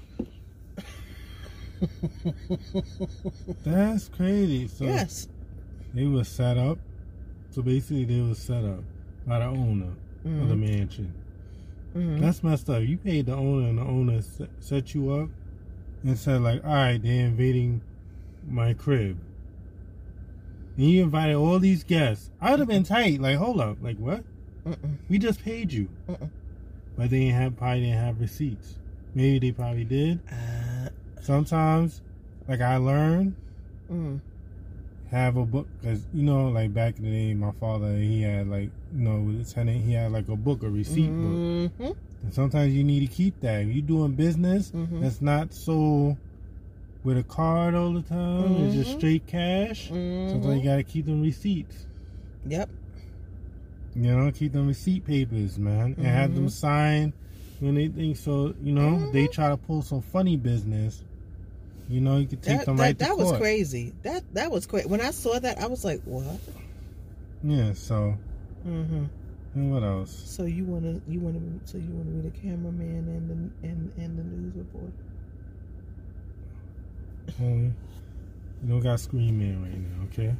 that's 3.64 4.08
crazy. 4.08 4.68
So 4.68 4.84
yes. 4.84 5.28
they 5.94 6.06
were 6.06 6.24
set 6.24 6.56
up. 6.58 6.78
So 7.50 7.62
basically, 7.62 8.04
they 8.04 8.20
were 8.20 8.34
set 8.34 8.64
up 8.64 8.80
by 9.26 9.40
the 9.40 9.46
owner 9.46 9.86
of 9.86 9.94
the 10.24 10.28
Mm-hmm. 10.54 10.60
mansion. 10.60 11.12
Mm-hmm. 11.94 12.20
That's 12.20 12.42
messed 12.42 12.70
up. 12.70 12.82
You 12.82 12.96
paid 12.96 13.26
the 13.26 13.34
owner, 13.34 13.68
and 13.68 13.78
the 13.78 13.82
owner 13.82 14.20
set, 14.60 14.94
you 14.94 15.12
up 15.12 15.28
and 16.02 16.18
said 16.18 16.40
like, 16.40 16.64
"All 16.64 16.72
right, 16.72 17.02
they're 17.02 17.26
invading 17.26 17.82
my 18.48 18.72
crib." 18.74 19.18
And 20.76 20.86
you 20.90 21.02
invited 21.02 21.36
all 21.36 21.58
these 21.58 21.84
guests. 21.84 22.30
I 22.40 22.50
would 22.50 22.60
have 22.60 22.68
been 22.68 22.84
tight. 22.84 23.20
Like, 23.20 23.36
hold 23.36 23.60
up. 23.60 23.76
Like, 23.82 23.98
what? 23.98 24.24
Mm-mm. 24.66 24.96
We 25.10 25.18
just 25.18 25.42
paid 25.42 25.70
you. 25.72 25.88
Mm-mm. 26.08 26.30
But 26.96 27.10
they 27.10 27.20
didn't 27.20 27.34
have 27.34 27.56
probably 27.56 27.80
didn't 27.82 27.98
have 27.98 28.20
receipts. 28.20 28.78
Maybe 29.14 29.38
they 29.38 29.52
probably 29.52 29.84
did. 29.84 30.20
Uh, 30.30 30.88
Sometimes, 31.22 32.00
like 32.48 32.60
I 32.60 32.78
learned, 32.78 33.36
mm, 33.90 34.20
have 35.12 35.36
a 35.36 35.44
book 35.44 35.68
because 35.80 36.02
you 36.12 36.22
know, 36.22 36.48
like 36.48 36.72
back 36.74 36.96
in 36.98 37.04
the 37.04 37.10
day, 37.10 37.34
my 37.34 37.52
father 37.60 37.96
he 37.96 38.22
had 38.22 38.48
like 38.48 38.70
you 38.96 39.04
know 39.04 39.20
with 39.20 39.38
his 39.38 39.52
tenant 39.52 39.84
he 39.84 39.92
had 39.92 40.10
like 40.10 40.28
a 40.28 40.36
book, 40.36 40.62
a 40.62 40.68
receipt 40.70 41.10
book. 41.10 41.38
mhm, 41.78 41.94
And 42.24 42.32
sometimes 42.34 42.72
you 42.74 42.82
need 42.82 43.00
to 43.00 43.14
keep 43.14 43.38
that. 43.40 43.62
If 43.62 43.74
you 43.74 43.82
doing 43.82 44.12
business 44.12 44.70
Mhm. 44.72 45.00
that's 45.00 45.20
not 45.20 45.52
so 45.52 46.16
with 47.04 47.18
a 47.18 47.22
card 47.24 47.74
all 47.74 47.92
the 47.92 48.02
time, 48.02 48.64
it's 48.64 48.74
just 48.74 48.92
Mhm. 48.92 48.98
straight 48.98 49.26
cash. 49.26 49.88
Sometimes 49.88 50.58
you 50.58 50.64
gotta 50.64 50.82
keep 50.84 51.04
them 51.06 51.20
receipts. 51.20 51.86
Yep. 52.48 52.70
You 53.94 54.02
know, 54.16 54.30
keep 54.32 54.52
them 54.52 54.68
receipt 54.68 55.04
papers, 55.04 55.58
man, 55.58 55.94
and 55.98 56.06
have 56.06 56.34
them 56.34 56.46
Mhm. 56.46 56.50
sign 56.50 57.12
when 57.60 57.74
they 57.74 57.88
think 57.88 58.16
so. 58.16 58.54
You 58.62 58.72
know, 58.72 59.10
they 59.12 59.26
try 59.26 59.50
to 59.50 59.56
pull 59.58 59.82
some 59.82 60.00
funny 60.00 60.36
business. 60.38 61.04
You 61.88 62.00
know, 62.00 62.18
you 62.18 62.26
could 62.26 62.42
take 62.42 62.58
That, 62.58 62.66
them 62.66 62.76
that, 62.76 62.82
right 62.82 62.98
to 62.98 63.04
that 63.04 63.16
court. 63.16 63.26
was 63.26 63.38
crazy. 63.38 63.92
That 64.02 64.22
that 64.34 64.50
was 64.50 64.66
crazy. 64.66 64.88
When 64.88 65.00
I 65.00 65.10
saw 65.10 65.38
that, 65.38 65.58
I 65.60 65.66
was 65.66 65.84
like, 65.84 66.00
"What?" 66.04 66.40
Yeah. 67.42 67.72
So, 67.74 68.14
Mm-hmm. 68.66 69.04
and 69.54 69.72
what 69.72 69.82
else? 69.82 70.10
So 70.24 70.44
you 70.44 70.64
want 70.64 70.84
to 70.84 71.02
you 71.10 71.20
want 71.20 71.36
to 71.36 71.70
so 71.70 71.78
you 71.78 71.90
want 71.92 72.06
to 72.06 72.12
be 72.12 72.28
the 72.30 72.38
cameraman 72.40 73.08
and 73.08 73.28
the 73.28 73.68
and 73.68 73.92
and 73.96 74.18
the 74.18 74.22
news 74.24 74.54
reporter. 74.56 74.92
Um, 77.40 77.74
you 78.62 78.68
don't 78.68 78.80
got 78.80 79.00
Screen 79.00 79.38
Man 79.38 79.62
right 79.62 79.78
now, 79.78 80.04
okay? 80.04 80.34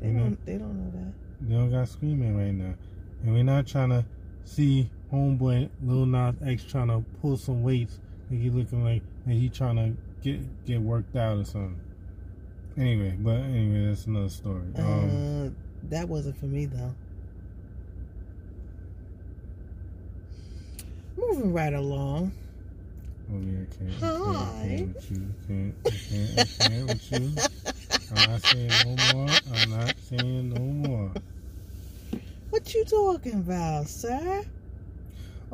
They 0.00 0.08
Mhm. 0.08 0.18
don't 0.18 0.46
they 0.46 0.58
don't 0.58 0.76
know 0.76 0.90
that. 0.90 1.12
They 1.40 1.54
don't 1.54 1.70
got 1.70 1.88
Screen 1.88 2.20
Man 2.20 2.36
right 2.36 2.54
now, 2.54 2.74
and 3.22 3.34
we're 3.34 3.42
not 3.42 3.66
trying 3.66 3.90
to 3.90 4.04
see 4.44 4.88
homeboy 5.12 5.68
Lil 5.84 6.06
Nas 6.06 6.34
X 6.44 6.64
trying 6.64 6.88
to 6.88 7.04
pull 7.20 7.36
some 7.36 7.62
weights. 7.62 7.98
Like 8.30 8.40
he 8.40 8.50
looking 8.50 8.84
like 8.84 9.02
like 9.26 9.36
he 9.36 9.48
trying 9.48 9.76
to 9.76 9.96
get 10.22 10.64
get 10.64 10.80
worked 10.80 11.16
out 11.16 11.38
or 11.38 11.44
something. 11.44 11.80
Anyway, 12.76 13.16
but 13.18 13.36
anyway, 13.36 13.86
that's 13.88 14.06
another 14.06 14.28
story. 14.28 14.62
Um, 14.76 15.46
uh, 15.46 15.50
that 15.88 16.08
wasn't 16.08 16.36
for 16.38 16.46
me 16.46 16.66
though. 16.66 16.94
Moving 21.16 21.52
right 21.52 21.72
along. 21.72 22.32
oh 23.32 23.40
yeah, 23.40 23.60
I 23.62 23.76
can't, 23.76 23.94
I 23.96 24.00
can't, 24.00 24.26
I 24.26 24.34
Hi. 24.34 24.66
can't 24.68 24.94
with 24.94 25.10
you. 25.10 25.34
I 25.42 25.46
can't, 25.46 25.74
I 25.86 25.90
can't, 25.90 26.38
I 26.38 26.68
can't 26.68 26.86
with 26.88 27.12
you. 27.12 27.32
I'm 28.14 28.30
not 28.30 28.42
saying 28.42 28.70
no 28.84 29.16
more. 29.16 29.30
I'm 29.54 29.70
not 29.70 29.94
saying 30.08 30.48
no 30.50 30.60
more. 30.88 31.12
What 32.50 32.74
you 32.74 32.84
talking 32.84 33.34
about, 33.34 33.88
sir? 33.88 34.44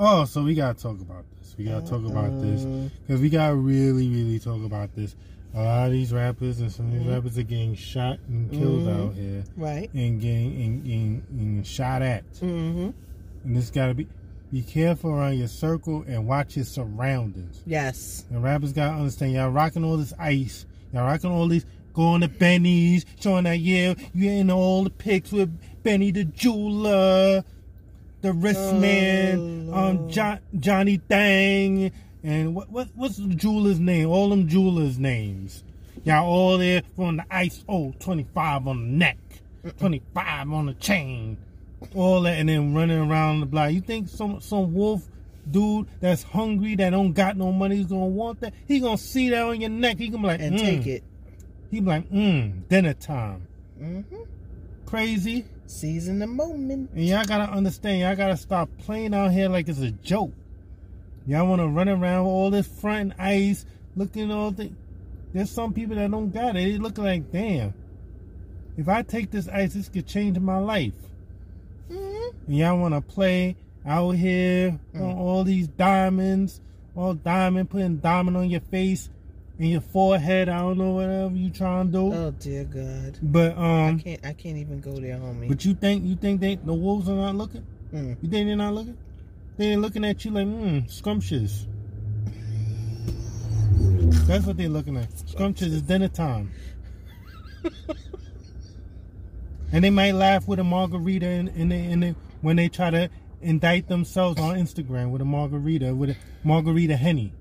Oh, 0.05 0.25
so 0.25 0.43
we 0.43 0.55
gotta 0.57 0.77
talk 0.81 1.01
about 1.01 1.25
this. 1.38 1.55
We 1.57 1.65
gotta 1.65 1.87
talk 1.87 2.05
about 2.05 2.41
this 2.43 2.65
because 3.07 3.21
we 3.21 3.29
gotta 3.31 3.55
really, 3.55 4.09
really 4.09 4.41
talk 4.41 4.65
about 4.65 4.93
this. 4.97 5.15
A 5.55 5.62
lot 5.62 5.87
of 5.87 5.93
these 5.93 6.12
rappers 6.12 6.59
and 6.61 6.73
some 6.73 6.87
of 6.87 6.93
these 6.93 7.03
Mhm. 7.03 7.15
rappers 7.15 7.38
are 7.38 7.43
getting 7.45 7.75
shot 7.77 8.19
and 8.27 8.51
killed 8.51 8.83
Mhm. 8.83 9.07
out 9.09 9.15
here, 9.15 9.45
Right. 9.57 9.88
and 9.95 10.21
getting 10.21 10.61
and, 10.61 10.87
and, 10.87 11.23
and 11.38 11.67
shot 11.67 12.03
at. 12.03 12.25
Mm-hmm. 12.41 12.91
And 13.45 13.57
this 13.57 13.71
gotta 13.71 13.95
be 13.95 14.09
be 14.51 14.61
careful 14.62 15.11
around 15.12 15.38
your 15.38 15.49
circle 15.49 16.05
and 16.09 16.27
watch 16.27 16.57
your 16.57 16.65
surroundings. 16.67 17.62
Yes. 17.65 18.25
And 18.29 18.43
rappers 18.43 18.73
gotta 18.73 18.97
understand 18.99 19.33
y'all 19.35 19.51
rocking 19.51 19.85
all 19.85 19.97
this 19.97 20.12
ice, 20.19 20.67
y'all 20.93 21.05
rocking 21.07 21.31
all 21.31 21.47
these 21.47 21.65
going 21.95 22.23
to 22.23 22.29
Benny's, 22.29 23.05
showing 23.21 23.45
that 23.45 23.61
yeah, 23.61 23.95
you 24.15 24.31
in 24.31 24.51
all 24.51 24.83
the 24.85 24.91
pics 24.91 25.31
with 25.31 25.57
Benny 25.85 26.11
the 26.11 26.25
jeweler, 26.25 27.45
the 28.23 28.33
wrist 28.33 28.75
man, 28.75 29.69
Oh, 29.73 29.91
um. 29.91 30.09
John, 30.09 30.39
Johnny 30.59 30.99
Dang, 31.09 31.93
and 32.23 32.55
what 32.55 32.71
what 32.71 32.89
what's 32.95 33.17
the 33.17 33.35
jeweler's 33.35 33.81
name? 33.81 34.09
All 34.09 34.29
them 34.31 34.49
jewelers' 34.49 34.99
names. 34.99 35.65
Y'all 36.05 36.25
all 36.25 36.59
there 36.59 36.83
from 36.97 37.19
the 37.19 37.25
ice. 37.31 37.65
Oh, 37.69 37.93
25 38.01 38.67
on 38.69 38.81
the 38.81 38.97
neck, 38.97 39.19
25 39.79 40.53
on 40.53 40.67
the 40.67 40.75
chain, 40.75 41.37
all 41.95 42.23
that, 42.23 42.39
and 42.39 42.49
then 42.49 42.75
running 42.75 42.99
around 42.99 43.41
the 43.41 43.47
block. 43.47 43.73
You 43.73 43.81
think 43.81 44.09
some 44.09 44.41
some 44.41 44.73
wolf 44.73 45.03
dude 45.51 45.89
that's 46.01 46.23
hungry 46.23 46.77
that 46.77 46.91
don't 46.91 47.13
got 47.13 47.37
no 47.37 47.51
money 47.53 47.81
is 47.81 47.87
gonna 47.87 48.07
want 48.07 48.41
that? 48.41 48.55
He 48.69 48.81
gonna 48.81 48.99
see 48.99 49.31
that 49.31 49.43
on 49.43 49.61
your 49.61 49.71
neck. 49.71 49.99
He 49.99 50.09
gonna 50.09 50.23
be 50.23 50.29
like, 50.29 50.41
And 50.41 50.55
mm. 50.55 50.61
take 50.61 50.87
it. 50.87 51.05
He 51.71 51.81
be 51.81 51.87
like, 51.87 52.11
mm, 52.11 52.69
dinner 52.69 52.95
time. 52.95 53.47
Mm-hmm. 53.81 54.23
Crazy. 54.87 55.47
Season 55.73 56.19
the 56.19 56.27
moment. 56.27 56.91
And 56.95 57.05
y'all 57.05 57.25
gotta 57.25 57.51
understand, 57.53 58.01
y'all 58.01 58.15
gotta 58.15 58.37
stop 58.37 58.69
playing 58.79 59.15
out 59.15 59.33
here 59.33 59.49
like 59.49 59.69
it's 59.69 59.81
a 59.81 59.91
joke. 59.91 60.33
Y'all 61.27 61.47
wanna 61.47 61.67
run 61.69 61.89
around 61.89 62.25
with 62.25 62.33
all 62.33 62.51
this 62.51 62.67
front 62.67 63.13
ice, 63.19 63.65
looking 63.97 64.31
all 64.31 64.51
the. 64.51 64.71
There's 65.33 65.51
some 65.51 65.73
people 65.73 65.97
that 65.97 66.11
don't 66.11 66.31
got 66.31 66.51
it. 66.51 66.73
They 66.73 66.79
look 66.79 66.99
like, 66.99 67.33
damn. 67.33 67.73
If 68.77 68.89
I 68.89 69.03
take 69.03 69.31
this 69.31 69.49
ice, 69.49 69.75
this 69.75 69.89
could 69.89 70.07
change 70.07 70.39
my 70.39 70.59
life. 70.59 70.95
Mm-hmm. 71.91 72.37
And 72.49 72.57
y'all 72.57 72.79
wanna 72.79 73.01
play 73.01 73.57
out 73.87 74.13
here 74.13 74.79
on 74.95 75.01
Mm. 75.01 75.17
all 75.17 75.43
these 75.45 75.69
diamonds, 75.69 76.61
all 76.95 77.15
diamond, 77.15 77.71
putting 77.71 77.97
diamond 77.97 78.37
on 78.37 78.49
your 78.51 78.61
face 78.61 79.09
and 79.62 79.70
your 79.70 79.81
forehead. 79.81 80.48
I 80.48 80.59
don't 80.59 80.77
know 80.77 80.90
whatever 80.90 81.37
you 81.37 81.48
trying 81.51 81.87
to 81.87 81.92
do. 81.92 82.12
Oh 82.12 82.31
dear 82.33 82.64
God. 82.64 83.18
but 83.22 83.57
um, 83.57 83.96
I 83.96 84.03
can't. 84.03 84.27
I 84.27 84.33
can't 84.33 84.57
even 84.59 84.81
go 84.81 84.92
there, 84.92 85.16
homie. 85.16 85.48
but 85.48 85.64
you 85.64 85.75
think 85.75 86.05
you 86.05 86.16
think 86.16 86.40
they 86.40 86.57
the 86.57 86.75
wolves 86.75 87.09
are 87.09 87.14
not 87.14 87.37
looking? 87.37 87.64
Mm. 87.94 88.16
You 88.20 88.29
think 88.29 88.48
they're 88.48 88.57
not 88.57 88.75
looking? 88.75 88.98
They're 89.57 89.77
looking 89.77 90.05
at 90.05 90.25
you 90.25 90.33
like, 90.33 90.46
mmm, 90.46 90.90
scrumptious. 90.90 91.66
That's 94.27 94.46
what 94.46 94.57
they're 94.57 94.68
looking 94.68 94.96
at. 94.96 95.16
Scrumptious 95.29 95.68
is 95.68 95.83
dinner 95.83 96.09
time. 96.09 96.51
and 99.72 99.85
they 99.85 99.90
might 99.90 100.12
laugh 100.12 100.48
with 100.48 100.59
a 100.59 100.64
margarita 100.64 101.27
and, 101.27 101.48
and, 101.51 101.70
they, 101.70 101.85
and 101.85 102.03
they, 102.03 102.14
when 102.40 102.57
they 102.57 102.68
try 102.68 102.90
to 102.90 103.11
indict 103.42 103.88
themselves 103.88 104.40
on 104.40 104.57
Instagram 104.57 105.11
with 105.11 105.20
a 105.20 105.25
margarita, 105.25 105.94
with 105.94 106.11
a 106.11 106.16
margarita 106.44 106.96
henny. 106.96 107.33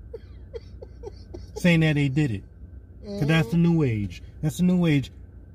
Saying 1.62 1.80
that 1.80 1.94
they 1.94 2.08
did 2.08 2.30
it. 2.30 2.42
Because 3.02 3.26
that's 3.28 3.48
the 3.48 3.56
new 3.56 3.82
age. 3.82 4.22
That's 4.42 4.58
the 4.58 4.62
new 4.64 4.86
age. 4.86 5.10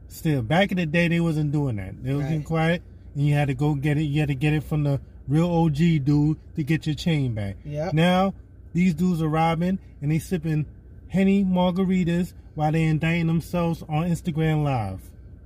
Still, 0.10 0.42
back 0.42 0.72
in 0.72 0.78
the 0.78 0.86
day, 0.86 1.08
they 1.08 1.20
wasn't 1.20 1.52
doing 1.52 1.76
that. 1.78 2.02
They 2.04 2.14
was 2.14 2.24
getting 2.26 2.44
quiet, 2.44 2.82
and 3.14 3.26
you 3.26 3.34
had 3.34 3.48
to 3.50 3.54
go 3.54 3.74
get 3.76 3.98
it. 3.98 4.04
You 4.04 4.20
had 4.22 4.30
to 4.30 4.36
get 4.36 4.54
it 4.54 4.64
from 4.64 4.84
the 4.84 5.00
real 5.28 5.50
OG 5.52 5.76
dude 6.04 6.38
to 6.56 6.64
get 6.64 6.86
your 6.86 6.96
chain 6.96 7.34
back. 7.34 7.58
Yep. 7.66 7.94
Now, 7.94 8.34
these 8.74 8.94
dudes 8.94 9.22
are 9.22 9.28
robbing, 9.28 9.80
and 10.02 10.12
they 10.12 10.20
sipping 10.20 10.66
Henny 11.10 11.44
margaritas 11.44 12.34
while 12.56 12.72
they 12.72 12.84
indicting 12.84 13.28
themselves 13.28 13.84
on 13.90 14.10
Instagram 14.10 14.64
Live, 14.64 15.02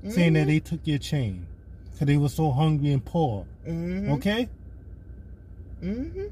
saying 0.10 0.34
that 0.34 0.43
Mhm. 0.43 0.47
they 0.47 0.60
took 0.60 0.82
your 0.86 0.97
chain 1.00 1.45
because 1.91 2.08
they 2.08 2.17
were 2.17 2.30
so 2.30 2.52
hungry 2.52 2.91
and 2.93 3.04
poor. 3.04 3.45
Mm-hmm. 3.67 4.12
Okay? 4.13 4.47
Mm-hmm. 5.84 6.26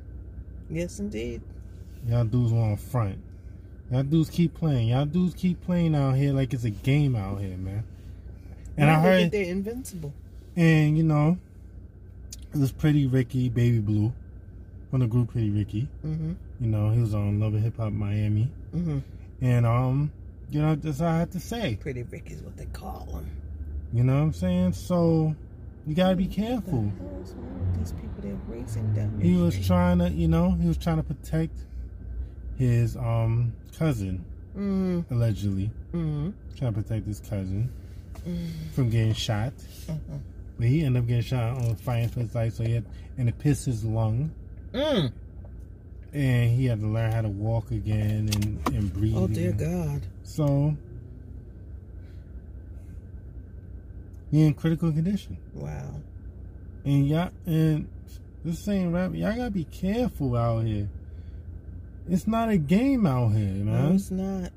Yes, 0.69 0.99
indeed. 0.99 1.41
Y'all 2.07 2.23
dudes 2.25 2.51
want 2.53 2.79
front. 2.79 3.17
Y'all 3.91 4.03
dudes 4.03 4.29
keep 4.29 4.53
playing. 4.53 4.89
Y'all 4.89 5.05
dudes 5.05 5.33
keep 5.33 5.61
playing 5.61 5.95
out 5.95 6.13
here 6.15 6.31
like 6.33 6.53
it's 6.53 6.63
a 6.63 6.69
game 6.69 7.15
out 7.15 7.39
here, 7.41 7.57
man. 7.57 7.83
And 8.77 8.87
Why 8.87 8.95
I 8.95 8.99
heard, 8.99 9.31
they're 9.31 9.45
invincible. 9.45 10.13
and 10.55 10.97
you 10.97 11.03
know, 11.03 11.37
it 12.53 12.57
was 12.59 12.71
Pretty 12.71 13.07
Ricky, 13.07 13.49
Baby 13.49 13.79
Blue, 13.79 14.13
from 14.89 14.99
the 15.01 15.07
group 15.07 15.31
Pretty 15.31 15.49
Ricky. 15.49 15.87
Mm-hmm. 16.05 16.33
You 16.61 16.67
know, 16.67 16.89
he 16.91 16.99
was 16.99 17.13
on 17.13 17.39
Love 17.39 17.53
and 17.55 17.63
Hip 17.63 17.77
Hop 17.77 17.91
Miami, 17.93 18.49
Mm-hmm. 18.75 18.99
and 19.41 19.65
um, 19.65 20.11
you 20.51 20.61
know, 20.61 20.75
that's 20.75 21.01
all 21.01 21.07
I 21.07 21.19
have 21.19 21.31
to 21.31 21.39
say. 21.39 21.77
Pretty 21.79 22.03
Rick 22.03 22.29
is 22.31 22.41
what 22.41 22.55
they 22.57 22.65
call 22.67 23.07
him. 23.15 23.29
You 23.93 24.03
know 24.03 24.13
what 24.13 24.21
I'm 24.21 24.33
saying? 24.33 24.73
So, 24.73 25.35
You 25.87 25.95
gotta 25.95 26.15
be 26.15 26.27
careful. 26.27 26.83
What 26.83 26.97
the 26.99 27.15
hell's 27.15 27.33
wrong 27.33 27.59
with 27.71 27.79
these 27.79 27.91
people? 27.93 28.05
Racing 28.47 28.93
down. 28.93 29.19
He 29.21 29.35
was 29.35 29.65
trying 29.65 29.97
to, 29.99 30.09
you 30.09 30.27
know, 30.27 30.51
he 30.51 30.67
was 30.67 30.77
trying 30.77 30.97
to 30.97 31.03
protect 31.03 31.57
his 32.59 32.95
um 32.97 33.53
cousin, 33.77 34.23
Mm, 34.55 35.05
allegedly. 35.09 35.71
mm, 35.93 36.33
Trying 36.57 36.73
to 36.73 36.81
protect 36.81 37.07
his 37.07 37.19
cousin 37.21 37.69
mm, 38.27 38.49
from 38.73 38.89
getting 38.89 39.13
shot. 39.13 39.53
mhm. 39.87 40.19
But 40.57 40.67
he 40.67 40.83
ended 40.83 41.01
up 41.03 41.07
getting 41.07 41.23
shot 41.23 41.57
on 41.57 41.75
fighting 41.77 42.09
for 42.09 42.19
his 42.19 42.35
life, 42.35 42.53
so 42.55 42.63
he 42.65 42.73
had 42.73 42.85
and 43.17 43.29
it 43.29 43.37
pissed 43.39 43.65
his 43.65 43.83
lung. 43.85 44.29
mm. 44.73 45.11
And 46.11 46.49
he 46.49 46.65
had 46.65 46.79
to 46.81 46.87
learn 46.87 47.11
how 47.11 47.21
to 47.21 47.29
walk 47.29 47.69
again 47.71 48.29
and, 48.33 48.75
and 48.75 48.91
breathe. 48.93 49.15
Oh 49.15 49.27
dear. 49.27 49.51
God. 49.53 50.01
So 50.23 50.75
he 54.31 54.43
in 54.45 54.53
critical 54.53 54.91
condition. 54.91 55.37
Wow. 55.53 55.93
And 56.85 57.07
y'all 57.07 57.31
and 57.45 57.87
this 58.43 58.59
same 58.59 58.91
rap, 58.91 59.11
y'all 59.13 59.35
gotta 59.35 59.51
be 59.51 59.65
careful 59.65 60.35
out 60.35 60.65
here. 60.65 60.89
It's 62.09 62.25
not 62.27 62.49
a 62.49 62.57
game 62.57 63.05
out 63.05 63.29
here, 63.29 63.63
man. 63.63 63.89
No, 63.89 63.93
it's 63.93 64.09
not. 64.09 64.51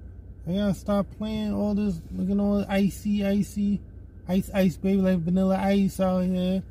I 0.48 0.52
gotta 0.54 0.74
stop 0.74 1.06
playing 1.18 1.52
all 1.52 1.74
this 1.74 2.00
looking 2.10 2.40
all 2.40 2.64
icy, 2.68 3.24
icy, 3.24 3.80
ice, 4.26 4.50
ice, 4.54 4.76
baby, 4.76 5.02
like 5.02 5.18
vanilla 5.18 5.58
ice 5.58 6.00
out 6.00 6.24
here. 6.24 6.62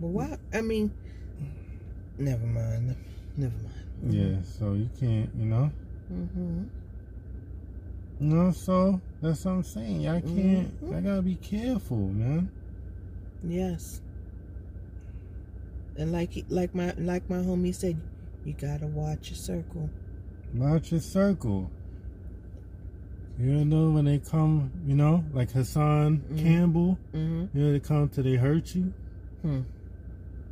But 0.00 0.08
why? 0.08 0.36
I 0.52 0.60
mean, 0.60 0.92
never 2.18 2.44
mind. 2.46 2.96
Never 3.36 3.54
mind. 3.54 4.14
Yeah, 4.14 4.42
so 4.42 4.74
you 4.74 4.90
can't, 4.98 5.30
you 5.38 5.46
know. 5.46 5.70
Mm-hmm. 6.12 6.64
You 8.20 8.26
know, 8.26 8.50
so 8.50 9.00
that's 9.22 9.44
what 9.44 9.52
I'm 9.52 9.62
saying. 9.62 10.00
Y'all 10.00 10.20
can't. 10.20 10.82
Mhm. 10.82 10.96
I 10.96 11.00
gotta 11.00 11.22
be 11.22 11.36
careful, 11.36 12.08
man. 12.08 12.50
Yes. 13.42 14.00
And 15.96 16.12
like 16.12 16.44
like 16.48 16.74
my 16.74 16.92
like 16.98 17.30
my 17.30 17.36
homie 17.36 17.74
said, 17.74 18.00
you 18.44 18.52
gotta 18.52 18.86
watch 18.86 19.30
your 19.30 19.36
circle. 19.36 19.88
Watch 20.54 20.92
your 20.92 21.00
circle. 21.00 21.70
You 23.38 23.64
know 23.64 23.90
when 23.90 24.04
they 24.04 24.18
come, 24.18 24.70
you 24.86 24.94
know, 24.94 25.24
like 25.32 25.50
Hassan 25.50 26.18
Mhm. 26.32 26.38
Campbell. 26.38 26.98
Mm-hmm. 27.12 27.58
You 27.58 27.64
know 27.66 27.72
they 27.72 27.80
come 27.80 28.08
to 28.10 28.22
they 28.22 28.36
hurt 28.36 28.74
you. 28.74 28.92
Hmm. 29.42 29.60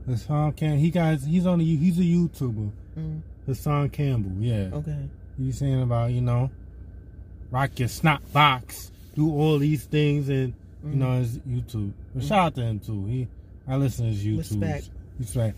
Hassan 0.06 0.52
Campbell. 0.54 0.78
He 0.80 0.90
guys. 0.90 1.24
He's 1.24 1.46
on 1.46 1.60
the. 1.60 1.76
He's 1.76 1.98
a 1.98 2.02
YouTuber. 2.02 2.70
Mm. 2.98 3.20
Hassan 3.46 3.88
Campbell. 3.90 4.32
Yeah. 4.42 4.70
Okay. 4.72 5.08
You 5.38 5.52
saying 5.52 5.80
about 5.80 6.10
you 6.10 6.20
know, 6.20 6.50
rock 7.52 7.78
your 7.78 7.88
snot 7.88 8.20
box, 8.32 8.90
do 9.14 9.32
all 9.32 9.58
these 9.58 9.84
things, 9.84 10.28
and 10.28 10.52
you 10.84 10.96
know 10.96 11.20
his 11.20 11.38
YouTube. 11.38 11.92
But 12.14 12.24
shout 12.24 12.38
out 12.46 12.54
to 12.56 12.62
him 12.62 12.80
too. 12.80 13.06
He. 13.06 13.28
I 13.68 13.76
listen 13.76 14.06
to 14.06 14.10
his 14.12 14.24
YouTube. 14.24 14.38
Respect. 14.60 14.90
Respect. 15.20 15.56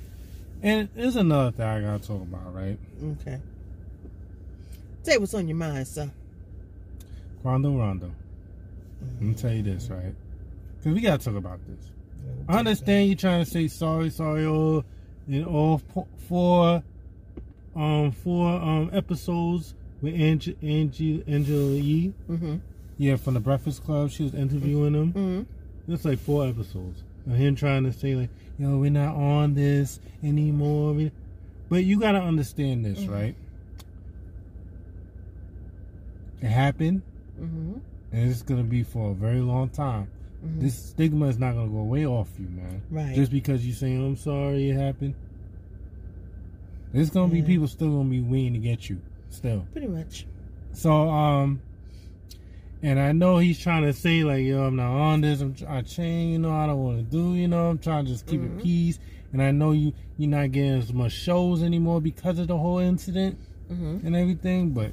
And 0.62 0.88
there's 0.94 1.16
another 1.16 1.50
thing 1.52 1.64
I 1.66 1.80
gotta 1.80 2.06
talk 2.06 2.20
about, 2.20 2.54
right? 2.54 2.78
Okay. 3.02 3.40
Say 5.04 5.18
what's 5.18 5.34
on 5.34 5.46
your 5.48 5.56
mind, 5.56 5.86
sir. 5.86 6.10
Rondo 7.42 7.76
Rondo. 7.76 8.10
Let 9.16 9.22
me 9.22 9.34
tell 9.34 9.52
you 9.52 9.62
this, 9.62 9.88
right? 9.90 10.14
Because 10.78 10.94
we 10.94 11.00
gotta 11.00 11.22
talk 11.22 11.36
about 11.36 11.60
this. 11.68 11.90
I 12.48 12.58
understand 12.58 13.08
you 13.08 13.14
trying 13.14 13.44
to 13.44 13.50
say 13.50 13.68
sorry, 13.68 14.08
sorry, 14.10 14.46
all 14.46 14.84
in 15.28 15.44
all 15.44 15.78
po- 15.92 16.08
four, 16.26 16.82
um, 17.76 18.12
four 18.12 18.48
um 18.48 18.90
episodes 18.94 19.74
with 20.00 20.14
Angie, 20.14 20.56
Angie, 20.62 21.22
Angela 21.26 21.72
Yee. 21.74 22.14
Mm-hmm. 22.30 22.56
Yeah, 22.96 23.16
from 23.16 23.34
the 23.34 23.40
Breakfast 23.40 23.84
Club. 23.84 24.10
She 24.10 24.22
was 24.22 24.34
interviewing 24.34 24.94
him. 24.94 25.12
Mm-hmm. 25.12 25.92
It's 25.92 26.04
like 26.06 26.18
four 26.18 26.46
episodes. 26.46 27.02
And 27.26 27.36
him 27.36 27.56
trying 27.56 27.84
to 27.84 27.92
say 27.92 28.14
like, 28.14 28.30
yo, 28.58 28.78
we're 28.78 28.90
not 28.90 29.14
on 29.16 29.54
this 29.54 30.00
anymore. 30.22 31.10
But 31.68 31.84
you 31.84 32.00
gotta 32.00 32.20
understand 32.20 32.86
this, 32.86 33.00
Mhm. 33.00 33.10
right? 33.10 33.34
It 36.44 36.50
happened, 36.50 37.02
Mm-hmm. 37.40 37.72
and 38.12 38.30
it's 38.30 38.42
gonna 38.42 38.62
be 38.62 38.82
for 38.84 39.10
a 39.10 39.14
very 39.14 39.40
long 39.40 39.68
time. 39.70 40.06
mm-hmm. 40.44 40.60
This 40.60 40.74
stigma 40.90 41.26
is 41.26 41.38
not 41.38 41.54
gonna 41.54 41.68
go 41.70 41.78
away 41.78 42.06
off 42.06 42.28
you, 42.38 42.46
man. 42.48 42.82
right. 42.90 43.14
Just 43.14 43.32
because 43.32 43.66
you 43.66 43.72
say 43.72 43.94
I'm 43.94 44.16
sorry 44.16 44.70
it 44.70 44.76
happened. 44.76 45.14
There's 46.92 47.10
gonna 47.10 47.32
be 47.32 47.42
people 47.42 47.66
still 47.66 47.90
gonna 47.90 48.08
be 48.08 48.20
waiting 48.20 48.52
to 48.52 48.58
get 48.60 48.88
you. 48.88 49.00
Still. 49.30 49.66
Pretty 49.72 49.88
much. 49.88 50.26
So 50.74 51.08
um 51.08 51.60
and 52.82 53.00
I 53.00 53.12
know 53.12 53.38
he's 53.38 53.58
trying 53.58 53.82
to 53.84 53.92
say 53.92 54.22
like, 54.24 54.44
yo, 54.44 54.62
I'm 54.64 54.76
not 54.76 54.92
on 54.92 55.20
this. 55.22 55.40
I'm 55.40 55.56
I 55.66 55.80
change, 55.82 56.32
you 56.32 56.38
know. 56.38 56.52
I 56.52 56.66
don't 56.66 56.84
want 56.84 56.98
to 56.98 57.02
do, 57.04 57.34
you 57.34 57.48
know. 57.48 57.70
I'm 57.70 57.78
trying 57.78 58.04
to 58.04 58.10
just 58.12 58.26
keep 58.26 58.40
Mhm. 58.42 58.58
it 58.58 58.62
peace. 58.62 58.98
And 59.32 59.42
I 59.42 59.50
know 59.50 59.72
you 59.72 59.92
you're 60.18 60.30
not 60.30 60.52
getting 60.52 60.78
as 60.78 60.92
much 60.92 61.12
shows 61.12 61.62
anymore 61.64 62.00
because 62.00 62.38
of 62.38 62.46
the 62.46 62.56
whole 62.58 62.78
incident 62.78 63.38
Mm-hmm. 63.72 64.06
and 64.06 64.14
everything. 64.14 64.70
But 64.70 64.92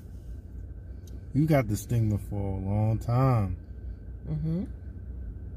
you 1.34 1.46
got 1.46 1.68
the 1.68 1.78
stigma 1.78 2.18
for 2.18 2.36
a 2.58 2.60
long 2.60 2.98
time. 2.98 3.56
Mm-hmm. 4.30 4.64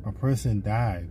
A 0.06 0.12
person 0.12 0.60
died. 0.60 1.08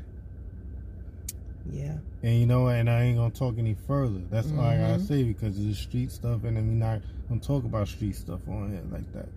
Yeah. 1.71 1.97
And 2.21 2.39
you 2.39 2.45
know, 2.45 2.67
and 2.67 2.89
I 2.89 3.03
ain't 3.03 3.17
gonna 3.17 3.31
talk 3.31 3.57
any 3.57 3.75
further. 3.87 4.19
That's 4.29 4.51
all 4.51 4.61
I 4.61 4.77
gotta 4.77 5.01
Mhm. 5.01 5.07
say 5.07 5.23
because 5.23 5.57
the 5.57 5.73
street 5.73 6.11
stuff, 6.11 6.43
and 6.43 6.57
I'm 6.57 6.77
not 6.79 7.01
gonna 7.29 7.41
talk 7.41 7.63
about 7.63 7.87
street 7.87 8.15
stuff 8.15 8.47
on 8.47 8.71
here 8.71 8.81
like 8.91 9.11
that. 9.13 9.29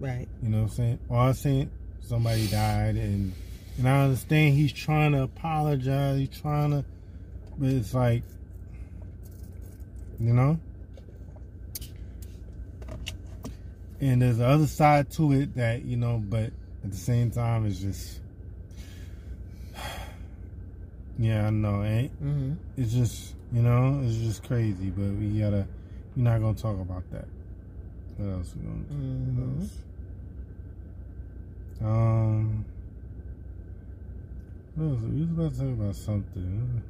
Right. 0.00 0.26
You 0.42 0.48
know 0.48 0.58
what 0.62 0.70
I'm 0.70 0.76
saying? 0.76 0.98
All 1.10 1.16
I'm 1.28 1.34
saying, 1.34 1.70
somebody 2.00 2.46
died, 2.48 2.96
and 2.96 3.32
and 3.78 3.88
I 3.88 4.04
understand 4.04 4.54
he's 4.56 4.72
trying 4.72 5.12
to 5.12 5.22
apologize. 5.22 6.18
He's 6.18 6.40
trying 6.40 6.70
to, 6.72 6.84
but 7.58 7.68
it's 7.68 7.94
like, 7.94 8.22
you 10.18 10.32
know. 10.34 10.58
And 14.00 14.22
there's 14.22 14.38
the 14.38 14.46
other 14.46 14.66
side 14.66 15.10
to 15.12 15.32
it 15.32 15.54
that 15.56 15.84
you 15.84 15.96
know, 15.96 16.18
but 16.18 16.52
at 16.84 16.90
the 16.90 16.96
same 16.96 17.30
time, 17.30 17.66
it's 17.66 17.80
just, 17.80 18.20
yeah, 21.18 21.46
I 21.46 21.50
know. 21.50 21.82
Ain't 21.84 22.12
Mm-hmm. 22.24 22.54
it's 22.80 22.92
just 22.92 23.34
you 23.52 23.62
know 23.62 24.00
it's 24.04 24.16
just 24.16 24.44
crazy 24.46 24.90
but 24.90 25.10
we 25.18 25.40
gotta 25.40 25.66
we're 26.16 26.22
not 26.22 26.40
gonna 26.40 26.54
talk 26.56 26.78
about 26.80 27.02
that 27.10 27.26
what 28.16 28.28
else 28.32 28.54
we 28.54 28.62
gonna 28.62 28.78
what 28.84 29.58
Mhm. 29.58 29.60
else? 29.60 29.72
um 31.82 32.64
what 34.76 34.86
else? 34.86 35.00
we 35.02 35.20
was 35.20 35.30
about 35.30 35.52
to 35.52 35.58
talk 35.58 35.68
about 35.80 35.96
something 35.96 36.82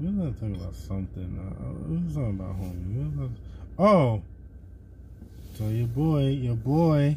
we 0.00 0.06
was 0.08 0.16
about 0.16 0.34
to 0.40 0.48
talk 0.48 0.60
about 0.62 0.74
something 0.74 1.38
uh, 1.38 1.88
we 1.88 1.96
was 2.04 2.14
talking 2.14 2.30
about 2.40 2.56
homie 2.60 2.96
we 2.96 3.04
was 3.04 3.14
about 3.14 3.30
oh 3.78 4.22
so 5.56 5.68
your 5.68 5.86
boy 5.88 6.26
your 6.28 6.54
boy 6.56 7.16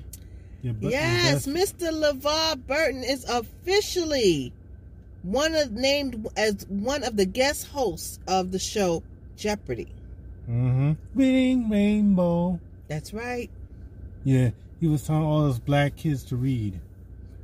your, 0.62 0.74
bu- 0.74 0.84
your 0.90 0.92
Yes, 0.92 1.46
best- 1.46 1.78
Mr. 1.80 1.90
LeVar 1.92 2.68
Burton 2.68 3.04
is 3.04 3.24
officially 3.30 4.52
one 5.24 5.56
of 5.56 5.72
named 5.72 6.28
as 6.36 6.66
one 6.68 7.04
of 7.04 7.16
the 7.16 7.26
guest 7.26 7.68
hosts 7.68 8.20
of 8.28 8.52
the 8.52 8.60
show 8.60 9.02
Jeopardy. 9.38 9.88
Mhm. 10.50 10.98
Bing 11.16 11.70
rainbow 11.70 12.60
That's 12.90 13.14
right. 13.14 13.50
Yeah, 14.26 14.50
he 14.82 14.88
was 14.88 15.04
telling 15.08 15.24
all 15.24 15.44
those 15.44 15.60
black 15.60 15.96
kids 15.96 16.24
to 16.26 16.36
read 16.36 16.78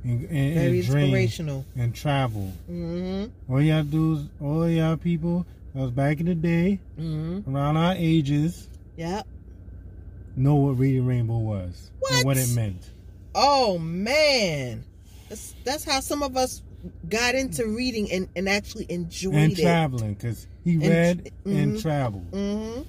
and, 0.04 0.20
and, 0.24 0.54
Very 0.54 0.78
and 0.80 0.86
dream 0.86 1.04
inspirational. 1.04 1.64
and 1.76 1.94
travel. 1.94 2.52
Mm-hmm. 2.70 3.52
All 3.52 3.62
y'all 3.62 3.82
do 3.82 4.14
is, 4.14 4.24
all 4.42 4.68
y'all 4.68 4.96
people 4.98 5.46
that 5.74 5.80
was 5.82 5.90
back 5.90 6.20
in 6.20 6.26
the 6.26 6.34
day, 6.34 6.80
Mm-hmm. 7.00 7.54
around 7.56 7.76
our 7.78 7.94
ages, 7.96 8.68
Yep. 8.96 9.26
know 10.36 10.54
what 10.56 10.78
Reading 10.78 11.06
Rainbow 11.06 11.38
was 11.38 11.90
and 12.10 12.24
what 12.24 12.24
What? 12.26 12.36
it 12.38 12.54
meant. 12.54 12.90
Oh 13.34 13.78
man. 13.78 14.84
That's 15.28 15.54
that's 15.64 15.84
how 15.84 16.00
some 16.00 16.22
of 16.22 16.36
us 16.36 16.62
got 17.08 17.34
into 17.34 17.66
reading 17.66 18.10
and, 18.12 18.28
and 18.36 18.48
actually 18.48 18.86
enjoyed 18.90 19.34
And 19.34 19.52
it. 19.58 19.60
traveling, 19.62 20.14
because 20.14 20.46
he 20.64 20.74
And- 20.74 20.82
read 20.84 21.32
and 21.44 21.72
mhm. 21.74 21.82
traveled. 21.82 22.30
Mm-hmm. 22.30 22.82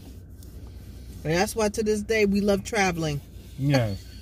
And 1.24 1.34
that's 1.34 1.56
why 1.56 1.70
to 1.70 1.84
this 1.84 2.02
day 2.02 2.26
we 2.26 2.42
love 2.42 2.64
traveling. 2.64 3.22
Yes. 3.58 4.04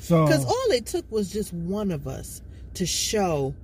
So, 0.00 0.26
Because 0.26 0.44
all 0.44 0.70
it 0.70 0.84
took 0.84 1.10
was 1.10 1.32
just 1.32 1.50
one 1.54 1.90
of 1.90 2.06
us 2.06 2.42
to 2.74 2.84
show 2.84 3.54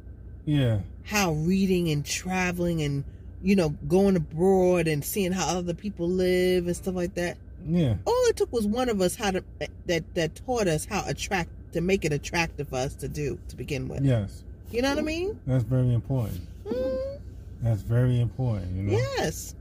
yeah, 0.47 0.79
how 1.05 1.33
reading 1.33 1.91
and 1.91 2.03
traveling 2.03 2.81
and 2.81 3.05
you 3.43 3.57
know 3.57 3.71
going 3.89 4.17
abroad 4.17 4.87
and 4.89 5.05
seeing 5.05 5.33
how 5.33 5.47
other 5.59 5.75
people 5.75 6.09
live 6.09 6.67
and 6.67 6.77
stuff 6.77 6.95
like 6.95 7.15
that. 7.15 7.37
yeah, 7.67 7.95
All 8.05 8.23
it 8.29 8.37
took 8.37 8.53
was 8.53 8.67
one 8.67 8.89
of 8.89 9.01
us 9.01 9.17
how 9.17 9.31
to 9.33 9.45
that 9.87 10.15
that 10.15 10.35
taught 10.35 10.67
us 10.69 10.85
how 10.85 11.03
attract 11.07 11.51
to 11.73 11.81
make 11.81 12.05
it 12.05 12.13
attractive 12.13 12.69
for 12.69 12.77
us 12.77 12.95
to 12.97 13.09
do 13.09 13.39
to 13.49 13.57
begin 13.57 13.89
with. 13.89 14.05
yes. 14.05 14.43
You 14.71 14.83
know 14.83 14.91
what 14.91 14.99
I 14.99 15.03
mean? 15.03 15.39
That's 15.47 15.65
very 15.65 15.93
important. 15.93 16.41
Mm, 16.65 17.19
That's 17.61 17.83
very 17.83 18.21
important, 18.21 18.77
you 18.77 18.83
know? 18.85 18.93
yes. 18.93 19.55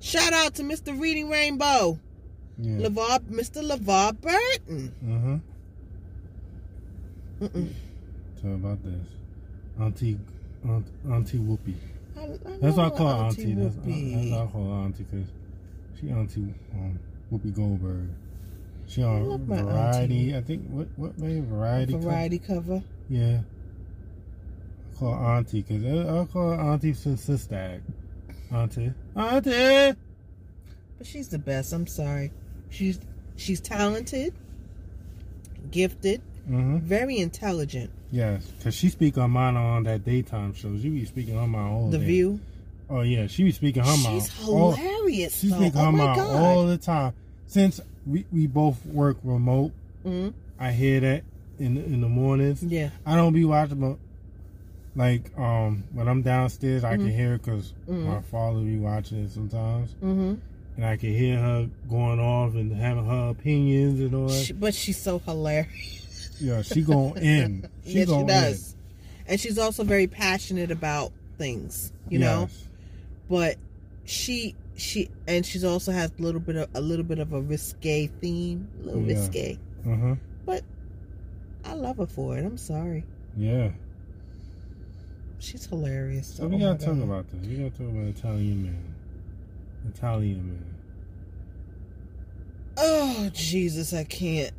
Shout 0.00 0.32
out 0.32 0.54
to 0.56 0.62
Mr. 0.64 0.98
Reading 0.98 1.28
Rainbow, 1.30 1.98
Yeah. 2.58 2.88
LeVar, 2.88 3.20
Mr. 3.30 3.62
LeVar 3.62 4.20
Burton. 4.20 4.92
Mm-hmm. 5.04 5.36
Mm-mm. 7.44 7.72
Tell 8.42 8.54
about 8.54 8.82
this. 8.84 9.06
Auntie, 9.78 10.18
Aunt, 10.68 10.86
Auntie 11.10 11.38
Whoopi. 11.38 11.74
I, 12.20 12.24
I 12.24 12.56
That's 12.60 12.76
why 12.76 12.86
I 12.86 12.90
call 12.90 13.08
her 13.08 13.24
Auntie 13.24 13.42
Auntie. 13.42 13.54
That's, 13.54 13.76
why 13.76 14.42
I 14.42 14.46
call 14.46 14.64
her 14.68 14.84
Auntie 14.84 15.04
because 15.04 15.28
she 15.98 16.10
Auntie 16.10 16.54
um, 16.74 16.98
Whoopi 17.32 17.54
Goldberg. 17.54 18.08
She 18.86 19.02
on 19.04 19.46
Variety. 19.46 20.32
auntie. 20.32 20.36
I 20.36 20.40
think 20.42 20.66
what 20.68 20.88
what 20.96 21.18
made 21.18 21.44
Variety? 21.44 21.96
variety 21.96 22.38
cover. 22.38 22.82
Yeah. 23.08 23.40
I 24.94 24.98
call 24.98 25.14
her 25.14 25.24
Auntie 25.24 25.62
because 25.62 25.84
I 25.84 26.24
call 26.32 26.50
her 26.50 26.60
Auntie 26.60 26.92
since 26.94 27.22
Sister 27.22 27.54
Act. 27.54 27.84
Auntie. 28.52 28.92
Auntie. 29.16 29.96
But 30.98 31.06
she's 31.06 31.28
the 31.28 31.38
best. 31.38 31.72
I'm 31.72 31.86
sorry. 31.86 32.32
She's 32.68 32.98
she's 33.36 33.60
talented, 33.60 34.34
gifted, 35.70 36.20
Mm-hmm. 36.50 36.78
very 36.78 37.18
intelligent. 37.18 37.90
Yes, 38.10 38.44
because 38.58 38.74
she 38.74 38.88
speak 38.88 39.16
on 39.18 39.30
mine 39.30 39.56
on 39.56 39.84
that 39.84 40.04
daytime 40.04 40.52
show. 40.52 40.76
She 40.78 40.88
be 40.88 41.04
speaking 41.04 41.36
on 41.36 41.50
my 41.50 41.62
all 41.62 41.90
the 41.90 41.98
day. 41.98 42.04
View. 42.06 42.40
Oh 42.88 43.02
yeah, 43.02 43.28
she 43.28 43.44
be 43.44 43.52
speaking 43.52 43.82
her 43.84 43.96
mouth. 43.98 44.24
She's 44.28 44.48
all- 44.48 44.72
hilarious. 44.72 45.38
She 45.40 45.48
speak 45.50 45.72
oh 45.76 45.92
her 45.92 45.96
god. 45.96 46.18
all 46.18 46.66
the 46.66 46.76
time. 46.78 47.12
Since 47.46 47.80
we, 48.06 48.24
we 48.32 48.46
both 48.48 48.84
work 48.86 49.18
remote, 49.22 49.72
Mhm. 50.04 50.32
I 50.58 50.72
hear 50.72 50.98
that 51.00 51.22
in 51.60 51.76
in 51.76 52.00
the 52.00 52.08
mornings. 52.08 52.62
Yeah. 52.64 52.90
I 53.06 53.14
don't 53.16 53.32
be 53.32 53.44
watching, 53.44 53.78
but 53.80 53.96
like 54.96 55.30
um 55.38 55.84
when 55.92 56.08
I'm 56.08 56.22
downstairs, 56.22 56.82
I 56.82 56.96
can 56.96 57.06
Mhm. 57.08 57.14
hear 57.14 57.34
it 57.34 57.42
because 57.44 57.74
Mhm. 57.88 58.06
my 58.06 58.20
father 58.22 58.60
be 58.60 58.76
watching 58.76 59.22
it 59.24 59.30
sometimes, 59.30 59.94
Mm-hmm. 60.02 60.34
and 60.76 60.84
I 60.84 60.96
can 60.96 61.14
hear 61.14 61.38
her 61.38 61.68
going 61.88 62.18
off 62.18 62.54
and 62.54 62.72
having 62.72 63.04
her 63.06 63.28
opinions 63.30 64.00
and 64.00 64.14
all 64.14 64.26
that. 64.28 64.44
She, 64.44 64.52
but 64.52 64.74
she's 64.74 64.98
so 64.98 65.20
hilarious. 65.20 65.99
Yeah, 66.40 66.62
she 66.62 66.82
going 66.82 67.16
in. 67.18 67.68
She 67.84 67.92
yes, 67.98 68.08
she 68.08 68.14
going 68.14 68.26
does. 68.26 68.76
And 69.26 69.40
she's 69.40 69.58
also 69.58 69.84
very 69.84 70.06
passionate 70.06 70.70
about 70.70 71.12
things, 71.38 71.92
you 72.08 72.18
in. 72.18 72.22
know. 72.22 72.48
But 73.28 73.56
she 74.04 74.54
she 74.76 75.08
and 75.28 75.44
she's 75.46 75.64
also 75.64 75.92
has 75.92 76.10
a 76.18 76.22
little 76.22 76.40
bit 76.40 76.56
of 76.56 76.68
a 76.74 76.80
little 76.80 77.04
bit 77.04 77.18
of 77.18 77.32
a 77.32 77.40
risque 77.40 78.06
theme, 78.20 78.68
a 78.82 78.86
little 78.86 79.02
Yeah. 79.02 79.14
risque. 79.14 79.58
Uh 79.86 79.96
huh. 79.96 80.14
But 80.46 80.64
I 81.64 81.74
love 81.74 81.98
her 81.98 82.06
for 82.06 82.36
it. 82.36 82.44
I'm 82.44 82.58
sorry. 82.58 83.04
Yeah. 83.36 83.70
She's 85.38 85.66
hilarious. 85.66 86.34
So 86.36 86.44
Oh 86.44 86.48
we 86.48 86.58
gotta 86.58 86.78
talk 86.84 86.96
God. 86.96 87.04
about 87.04 87.30
this. 87.30 87.46
We 87.46 87.56
gotta 87.56 87.70
talk 87.70 87.88
about 87.88 88.06
Italian 88.06 88.62
man. 88.64 88.94
Italian 89.94 90.46
man. 90.48 90.64
Oh 92.76 93.30
Jesus, 93.32 93.92
I 93.92 94.04
can't. 94.04 94.52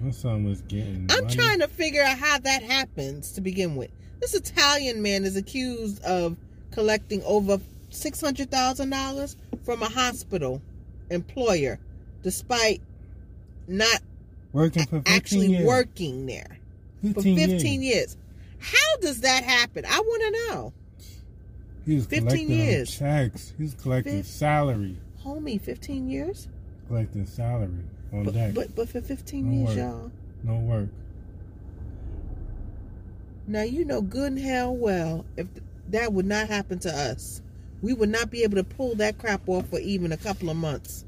My 0.00 0.10
son 0.10 0.44
was 0.44 0.60
getting. 0.62 1.06
I'm 1.10 1.24
money. 1.24 1.34
trying 1.36 1.60
to 1.60 1.68
figure 1.68 2.02
out 2.02 2.18
how 2.18 2.38
that 2.38 2.62
happens 2.62 3.32
to 3.32 3.40
begin 3.40 3.76
with. 3.76 3.90
This 4.20 4.34
Italian 4.34 5.02
man 5.02 5.24
is 5.24 5.36
accused 5.36 6.02
of 6.04 6.36
collecting 6.72 7.22
over 7.24 7.60
six 7.90 8.20
hundred 8.20 8.50
thousand 8.50 8.90
dollars 8.90 9.36
from 9.64 9.82
a 9.82 9.88
hospital 9.88 10.60
employer, 11.10 11.78
despite 12.22 12.80
not 13.66 14.00
working 14.52 14.84
for 14.86 15.02
actually 15.06 15.46
years. 15.48 15.66
working 15.66 16.26
there 16.26 16.58
for 17.02 17.22
15 17.22 17.36
years. 17.38 17.64
years. 17.64 18.16
How 18.58 18.96
does 19.00 19.20
that 19.20 19.44
happen? 19.44 19.84
I 19.86 20.00
want 20.00 20.22
to 20.22 20.30
know, 20.54 20.72
He 21.86 21.94
was 21.96 22.06
15 22.06 22.20
collecting 22.28 22.50
years. 22.50 22.98
checks. 22.98 23.52
He 23.56 23.62
was 23.64 23.74
collecting 23.74 24.18
Fif- 24.22 24.26
salary. 24.26 24.96
homie. 25.24 25.60
Fifteen 25.60 26.08
years, 26.10 26.48
Collecting 26.88 27.26
salary 27.26 27.84
on 28.14 28.24
but 28.24 28.34
deck. 28.34 28.54
but, 28.54 28.74
but 28.74 28.88
for 28.88 29.00
fifteen 29.00 29.50
No 29.50 29.66
years, 29.66 29.76
y'all. 29.76 30.10
no 30.42 30.56
work. 30.56 30.88
Now 33.46 33.62
you 33.62 33.84
know 33.84 34.00
good 34.00 34.32
and 34.32 34.38
hell 34.40 34.74
well 34.74 35.24
if 35.36 35.46
that 35.90 36.12
would 36.12 36.26
not 36.26 36.48
happen 36.48 36.78
to 36.80 36.88
us, 36.90 37.42
we 37.82 37.92
would 37.92 38.08
not 38.08 38.30
be 38.30 38.42
able 38.42 38.56
to 38.56 38.64
pull 38.64 38.94
that 38.96 39.18
crap 39.18 39.48
off 39.48 39.68
for 39.68 39.78
even 39.80 40.12
a 40.12 40.16
couple 40.16 40.48
of 40.48 40.56
months, 40.56 41.04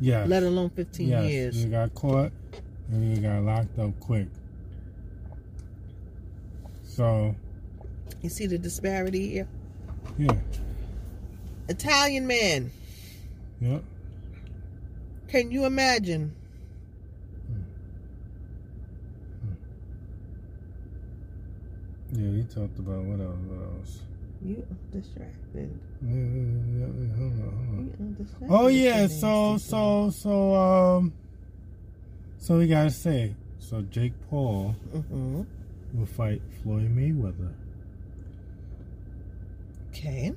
Yes. 0.00 0.28
let 0.28 0.42
alone 0.42 0.70
fifteen 0.70 1.08
yes. 1.08 1.30
years. 1.30 1.62
He 1.62 1.66
got 1.66 1.94
caught 1.94 2.32
and 2.90 3.16
he 3.16 3.22
got 3.22 3.42
locked 3.42 3.78
up 3.78 3.98
quick. 4.00 4.26
So, 6.84 7.34
You 8.22 8.30
see 8.30 8.46
the 8.46 8.58
disparity 8.58 9.28
here. 9.30 9.48
yeah. 10.18 10.32
Italian 11.68 12.26
man, 12.26 12.70
Yep. 13.60 13.82
can 15.28 15.50
you 15.50 15.64
imagine? 15.66 16.34
Yeah, 22.12 22.30
he 22.30 22.42
talked 22.44 22.78
about 22.78 23.02
what 23.04 23.20
else? 23.20 23.36
What 23.48 23.78
else? 23.78 23.98
You 24.44 24.64
distracted. 24.92 25.78
Yeah, 26.02 26.14
yeah, 26.14 26.86
yeah, 26.86 27.16
hold 27.16 27.32
on, 27.32 27.66
hold 27.74 28.00
on. 28.00 28.16
Distracted 28.18 28.48
Oh 28.50 28.66
yeah, 28.68 29.06
so 29.08 29.56
so 29.58 30.10
so 30.10 30.54
um 30.54 31.12
so 32.38 32.58
we 32.58 32.66
gotta 32.68 32.90
say 32.90 33.34
so 33.58 33.82
Jake 33.82 34.12
Paul. 34.30 34.74
Mhm. 34.94 35.46
will 35.94 36.06
fight 36.06 36.42
Floyd 36.62 36.94
Mayweather. 36.94 37.52
Okay. 39.90 40.32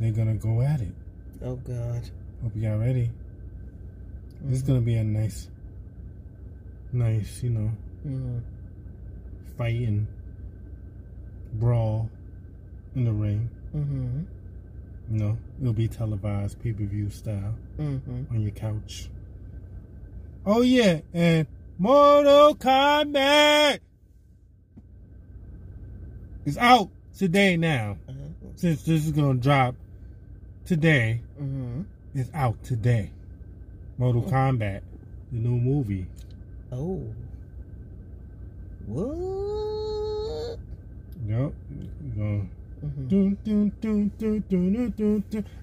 They're 0.00 0.12
gonna 0.12 0.34
go 0.34 0.60
at 0.62 0.80
it. 0.80 0.94
Oh 1.42 1.56
God. 1.56 2.02
Hope 2.42 2.52
you 2.56 2.62
got 2.62 2.78
ready. 2.80 3.10
This 4.42 4.58
is 4.58 4.62
Mhm. 4.64 4.66
gonna 4.66 4.80
be 4.80 4.94
a 4.96 5.04
nice 5.04 5.48
nice, 6.92 7.42
you 7.42 7.50
know, 7.50 7.70
Mhm. 9.54 9.58
fighting 9.58 10.06
brawl 11.54 12.10
in 12.94 13.04
the 13.04 13.12
ring. 13.12 13.48
Mm-hmm. 13.74 14.22
You 15.12 15.18
know, 15.18 15.38
it'll 15.60 15.72
be 15.72 15.88
televised 15.88 16.60
pay 16.62 16.72
per 16.72 16.84
view 16.84 17.10
style 17.10 17.54
Mhm. 17.78 18.30
on 18.30 18.40
your 18.40 18.50
couch. 18.52 19.10
Oh 20.46 20.62
yeah, 20.62 21.00
and 21.12 21.46
Mortal 21.78 22.54
Kombat 22.54 23.80
is 26.44 26.58
out 26.58 26.90
today 27.16 27.56
now. 27.56 27.96
Uh-huh. 28.08 28.14
Since 28.56 28.84
this 28.84 29.04
is 29.06 29.12
gonna 29.12 29.38
drop 29.38 29.74
today, 30.64 31.20
Mhm. 31.40 31.84
it's 32.14 32.30
out 32.34 32.62
today. 32.62 33.10
Mortal 33.98 34.22
Hmm. 34.22 34.28
Kombat, 34.34 34.82
the 35.32 35.38
new 35.38 35.58
movie. 35.58 36.06
Oh. 36.72 37.02
What? 38.86 40.58
Yep. 41.26 41.52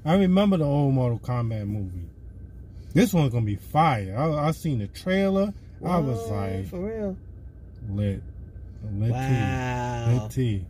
I 0.06 0.16
remember 0.16 0.58
the 0.58 0.64
old 0.66 0.94
Mortal 0.94 1.20
Kombat 1.20 1.68
movie. 1.68 2.08
This 2.94 3.14
one's 3.14 3.32
gonna 3.34 3.46
be 3.46 3.56
fire. 3.56 4.16
I, 4.18 4.48
I 4.48 4.52
seen 4.52 4.80
the 4.80 4.88
trailer. 4.88 5.54
I 5.86 5.98
was 6.00 6.30
like 6.30 6.68
for 6.68 6.80
real. 6.80 7.18
lit, 7.90 8.22
lit 8.94 9.10
tea, 9.10 9.12
Wow. 9.12 10.20
lit 10.24 10.32
tea. 10.32 10.66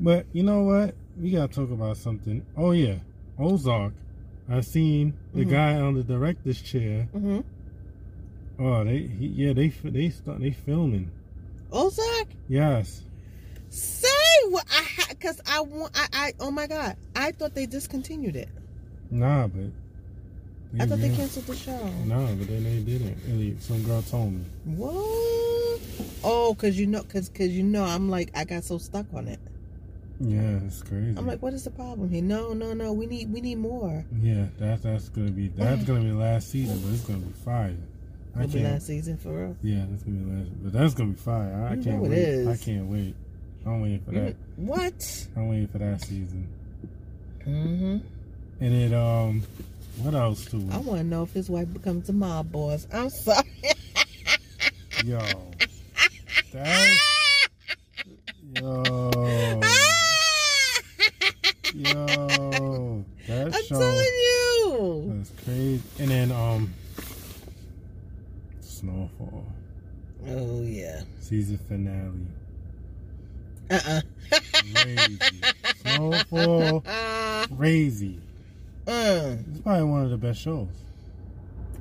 But 0.00 0.26
you 0.32 0.42
know 0.42 0.62
what? 0.64 0.94
We 1.20 1.30
gotta 1.30 1.52
talk 1.52 1.70
about 1.70 1.96
something. 1.96 2.44
Oh 2.56 2.72
yeah, 2.72 2.96
Ozark. 3.38 3.92
I 4.48 4.60
seen 4.60 5.14
the 5.34 5.44
Mhm. 5.44 5.50
guy 5.50 5.80
on 5.80 5.94
the 5.94 6.02
director's 6.04 6.60
chair. 6.60 7.08
Mhm. 7.14 7.44
Oh, 8.58 8.84
they 8.84 8.98
he, 8.98 9.26
yeah 9.26 9.52
they 9.52 9.68
they 9.68 10.10
start 10.10 10.40
they 10.40 10.50
filming. 10.50 11.10
Ozark. 11.72 12.28
Yes. 12.48 13.02
Say 13.70 14.08
what 14.48 14.64
I 14.70 15.04
because 15.10 15.40
I 15.46 15.60
want 15.60 15.92
I, 15.94 16.06
I 16.12 16.32
oh 16.40 16.50
my 16.50 16.66
god 16.66 16.96
I 17.14 17.32
thought 17.32 17.54
they 17.54 17.66
discontinued 17.66 18.36
it. 18.36 18.48
Nah, 19.10 19.46
but 19.46 19.70
I 20.78 20.86
thought 20.86 20.98
they 20.98 21.14
canceled 21.14 21.46
the 21.46 21.56
show. 21.56 21.90
Nah, 22.04 22.26
but 22.32 22.48
then 22.48 22.64
they 22.64 22.80
didn't. 22.80 23.16
Really, 23.26 23.56
some 23.60 23.82
girl 23.84 24.02
told 24.02 24.32
me. 24.32 24.44
What? 24.64 25.80
Oh, 26.24 26.54
cause 26.58 26.78
you 26.78 26.86
know, 26.86 27.02
cause 27.02 27.28
cause 27.28 27.48
you 27.48 27.62
know, 27.62 27.84
I'm 27.84 28.10
like 28.10 28.30
I 28.34 28.44
got 28.44 28.64
so 28.64 28.78
stuck 28.78 29.06
on 29.14 29.28
it. 29.28 29.38
Yeah, 30.18 30.58
it's 30.66 30.82
crazy. 30.82 31.14
I'm 31.16 31.26
like, 31.26 31.42
what 31.42 31.52
is 31.52 31.64
the 31.64 31.70
problem 31.70 32.10
here? 32.10 32.22
No, 32.22 32.52
no, 32.52 32.72
no. 32.72 32.92
We 32.92 33.06
need 33.06 33.32
we 33.32 33.40
need 33.40 33.58
more. 33.58 34.04
yeah, 34.20 34.46
that's 34.58 34.82
that's 34.82 35.08
gonna 35.10 35.30
be 35.30 35.48
that's 35.48 35.84
gonna 35.84 36.00
be 36.00 36.08
the 36.08 36.14
last 36.14 36.50
season, 36.50 36.80
but 36.80 36.92
it's 36.92 37.02
gonna 37.02 37.18
be 37.18 37.32
fire. 37.32 37.76
It'll 38.38 38.48
be 38.52 38.62
last 38.62 38.86
season 38.86 39.16
for 39.18 39.30
real. 39.30 39.56
Yeah, 39.62 39.84
that's 39.90 40.02
gonna 40.02 40.16
be 40.18 40.24
the 40.30 40.36
last, 40.38 40.50
but 40.62 40.72
that's 40.72 40.94
gonna 40.94 41.10
be 41.10 41.16
fire. 41.16 41.68
I 41.70 41.74
You 41.74 41.82
can't 41.82 42.02
wait. 42.02 42.12
is. 42.12 42.46
I 42.48 42.56
can't 42.64 42.86
wait. 42.86 43.14
I'm 43.64 43.80
waiting 43.82 44.00
for 44.00 44.10
that. 44.12 44.36
What? 44.56 45.26
I'm 45.36 45.48
waiting 45.48 45.68
for 45.68 45.78
that 45.78 46.00
season. 46.02 46.48
Mm-hmm. 47.46 47.96
And 48.60 48.74
it 48.74 48.92
um, 48.94 49.42
what 50.02 50.14
else 50.14 50.44
too? 50.44 50.66
I 50.72 50.78
want 50.78 51.00
to 51.00 51.04
know 51.04 51.22
if 51.22 51.32
his 51.32 51.48
wife 51.50 51.72
becomes 51.72 52.08
a 52.08 52.12
mob 52.12 52.52
boss. 52.52 52.86
I'm 52.92 53.10
sorry. 53.10 53.42
Yo, 55.04 55.18
that 56.52 56.96
yo 58.54 59.60
yo 61.74 63.04
that 63.26 63.54
I'm 63.54 63.62
show. 63.64 63.78
telling 63.78 64.04
you. 64.04 65.12
That's 65.18 65.44
crazy. 65.44 65.82
And 65.98 66.10
then 66.10 66.32
um 66.32 66.72
Snowfall. 68.86 69.44
Oh 70.28 70.62
yeah. 70.62 71.02
Season 71.18 71.58
finale. 71.58 72.26
Uh-uh. 73.68 74.00
Crazy. 74.74 75.18
Snowfall, 75.82 76.80
crazy. 77.56 78.20
Uh, 78.86 79.34
It's 79.50 79.60
probably 79.60 79.84
one 79.84 80.02
of 80.04 80.10
the 80.10 80.16
best 80.16 80.40
shows. 80.40 80.68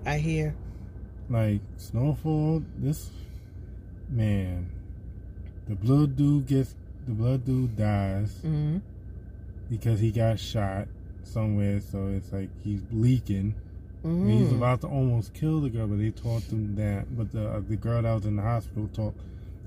I 0.06 0.18
hear. 0.18 0.56
Like 1.30 1.62
Snowfall, 1.78 2.64
this 2.80 3.12
man, 4.10 4.68
the 5.68 5.76
blood 5.76 6.16
dude 6.16 6.47
gets 6.47 6.76
the 7.06 7.12
blood 7.14 7.45
dude 7.45 7.76
dies 7.78 8.32
Mm-hmm. 8.43 8.78
because 9.70 9.99
he 9.99 10.12
got 10.12 10.39
shot 10.39 10.88
somewhere. 11.24 11.82
So 11.82 12.08
it's 12.08 12.34
like 12.34 12.49
he's 12.64 12.82
leaking. 12.91 13.53
And 14.06 14.30
he's 14.30 14.47
Mm-hmm. 14.47 14.58
about 14.58 14.82
to 14.82 14.88
almost 14.88 15.34
kill 15.34 15.62
the 15.62 15.70
girl, 15.70 15.88
but 15.88 15.97
they 15.97 16.12
talked 16.12 16.49
them 16.49 16.76
down. 16.76 17.08
But 17.12 17.32
the 17.32 17.49
uh, 17.49 17.62
the 17.68 17.76
girl 17.76 18.01
that 18.03 18.14
was 18.14 18.26
in 18.26 18.36
the 18.36 18.41
hospital 18.43 18.88
talked 18.93 19.20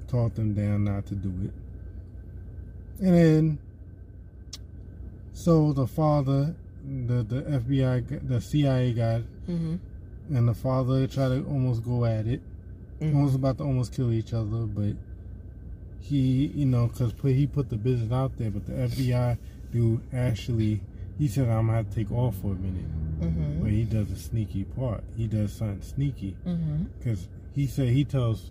talked 0.09 0.39
him 0.39 0.55
down 0.55 0.85
not 0.85 1.07
to 1.07 1.15
do 1.15 1.33
it. 1.45 1.53
And 3.05 3.15
then, 3.15 3.59
so 5.33 5.73
the 5.73 5.87
father, 5.87 6.55
the 7.07 7.23
the 7.23 7.43
FBI, 7.43 8.29
the 8.29 8.41
CIA 8.41 8.93
guy, 8.93 9.23
Mm-hmm. 9.49 10.37
and 10.37 10.49
the 10.49 10.55
father 10.55 11.07
tried 11.07 11.29
to 11.31 11.45
almost 11.47 11.83
go 11.85 12.05
at 12.05 12.27
it. 12.27 12.41
Mm-hmm. 13.01 13.17
Almost 13.17 13.37
about 13.37 13.59
to 13.59 13.65
almost 13.65 13.93
kill 13.95 14.13
each 14.13 14.33
other, 14.35 14.67
but 14.67 14.95
he, 16.01 16.47
you 16.55 16.67
know, 16.67 16.87
because 16.89 17.13
he 17.23 17.47
put 17.47 17.71
the 17.71 17.77
business 17.77 18.13
out 18.13 18.37
there. 18.37 18.51
But 18.51 18.67
the 18.67 18.73
FBI 18.73 19.39
dude 19.73 20.01
actually, 20.13 20.81
he 21.19 21.29
said, 21.29 21.49
"I'm 21.49 21.67
gonna 21.67 21.79
have 21.79 21.89
to 21.91 21.95
take 21.95 22.13
off 22.13 22.37
for 22.37 22.53
a 22.53 22.55
minute." 22.57 23.21
Mm-hmm. 23.21 23.58
But 23.69 23.75
he 23.75 23.85
does 23.85 24.11
a 24.11 24.17
sneaky 24.17 24.65
part. 24.65 25.05
He 25.15 25.27
does 25.27 25.53
something 25.53 25.83
sneaky 25.83 26.35
Mm-hmm. 26.47 26.85
because 26.99 27.29
he 27.55 27.67
said 27.67 27.89
he 27.89 28.03
tells 28.03 28.51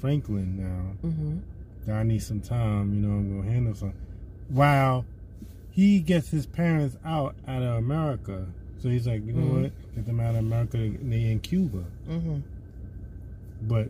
Franklin 0.00 0.56
now 0.56 1.08
Mm-hmm. 1.08 1.38
that 1.86 1.96
I 1.96 2.02
need 2.04 2.22
some 2.22 2.40
time. 2.40 2.94
You 2.94 3.00
know, 3.00 3.16
I'm 3.16 3.36
gonna 3.40 3.50
handle 3.52 3.74
something. 3.74 3.98
While 4.48 5.06
he 5.70 5.98
gets 5.98 6.28
his 6.28 6.46
parents 6.46 6.96
out 7.04 7.34
out 7.48 7.62
of 7.62 7.78
America, 7.78 8.46
so 8.78 8.88
he's 8.90 9.08
like, 9.08 9.26
you 9.26 9.32
know 9.32 9.42
Mhm. 9.54 9.62
what, 9.62 9.72
get 9.96 10.06
them 10.06 10.20
out 10.20 10.36
of 10.36 10.44
America. 10.44 10.76
And 10.76 11.12
they 11.12 11.24
in 11.32 11.40
Cuba, 11.40 11.82
Mm-hmm. 12.08 12.38
but 13.62 13.88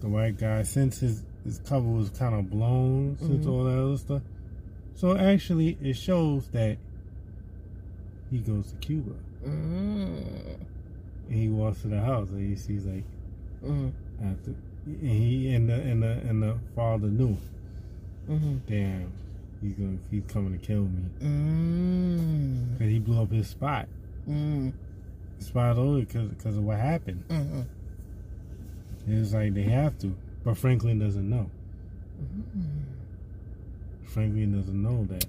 the 0.00 0.08
white 0.08 0.38
guy, 0.38 0.62
since 0.62 1.00
his 1.00 1.24
his 1.44 1.58
cover 1.66 1.88
was 1.88 2.08
kind 2.10 2.36
of 2.36 2.48
blown, 2.50 3.16
since 3.18 3.44
Mhm. 3.46 3.50
all 3.50 3.64
that 3.64 3.76
other 3.76 3.96
stuff, 3.96 4.22
so 4.94 5.16
actually 5.16 5.76
it 5.82 5.94
shows 5.96 6.46
that 6.52 6.78
he 8.32 8.38
goes 8.38 8.70
to 8.72 8.76
Cuba. 8.78 9.12
Mm-hmm. 9.44 10.62
And 11.28 11.38
he 11.38 11.48
walks 11.48 11.82
to 11.82 11.88
the 11.88 12.00
house 12.00 12.30
and 12.30 12.48
he 12.48 12.56
sees 12.56 12.84
like 12.86 13.04
Mm-hmm. 13.64 13.90
after 14.28 14.50
and 14.86 15.00
he 15.08 15.54
and 15.54 15.68
the 15.68 15.74
and 15.74 16.02
the 16.02 16.10
and 16.28 16.42
the 16.42 16.56
father 16.74 17.06
knew. 17.06 17.36
Mm-hmm. 18.28 18.56
Damn, 18.66 19.12
he's 19.62 19.74
gonna 19.74 19.98
he's 20.10 20.24
coming 20.26 20.58
to 20.58 20.66
kill 20.66 20.82
me. 20.82 21.02
Mm-hmm. 21.20 22.76
Cause 22.78 22.86
he 22.88 22.98
blew 22.98 23.22
up 23.22 23.30
his 23.30 23.46
spot. 23.48 23.86
Mm-hmm. 24.28 24.70
Spot 25.38 25.78
over 25.78 26.00
because 26.00 26.28
because 26.30 26.56
of 26.56 26.64
what 26.64 26.78
happened. 26.78 27.22
Mm-hmm. 27.28 27.60
It's 29.08 29.32
like 29.32 29.54
they 29.54 29.62
have 29.62 29.96
to, 30.00 30.16
but 30.44 30.56
Franklin 30.56 30.98
doesn't 30.98 31.28
know. 31.30 31.48
Franklin 34.04 34.56
doesn't 34.58 34.80
know 34.82 35.04
that 35.10 35.24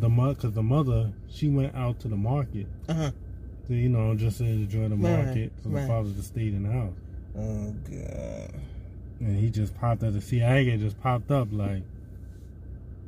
the 0.00 0.08
mother, 0.08 0.34
cause 0.34 0.52
the 0.52 0.62
mother, 0.62 1.12
she 1.28 1.48
went 1.48 1.74
out 1.74 1.98
to 2.00 2.08
the 2.08 2.16
market 2.16 2.66
Uh-huh. 2.88 3.10
to 3.68 3.74
you 3.74 3.88
know 3.88 4.14
just 4.14 4.38
to 4.38 4.44
enjoy 4.44 4.88
the 4.88 4.96
Right, 4.96 5.24
market. 5.24 5.52
So 5.62 5.70
right. 5.70 5.82
the 5.82 5.86
father 5.88 6.10
just 6.10 6.28
stayed 6.28 6.54
in 6.54 6.62
the 6.64 6.70
house, 6.72 6.94
Oh 7.36 7.72
god. 7.90 8.60
and 9.20 9.38
he 9.38 9.50
just 9.50 9.74
popped 9.76 10.02
up. 10.02 10.12
The 10.12 10.20
CIA 10.20 10.64
guy 10.64 10.76
just 10.76 11.00
popped 11.00 11.30
up 11.30 11.48
like, 11.52 11.82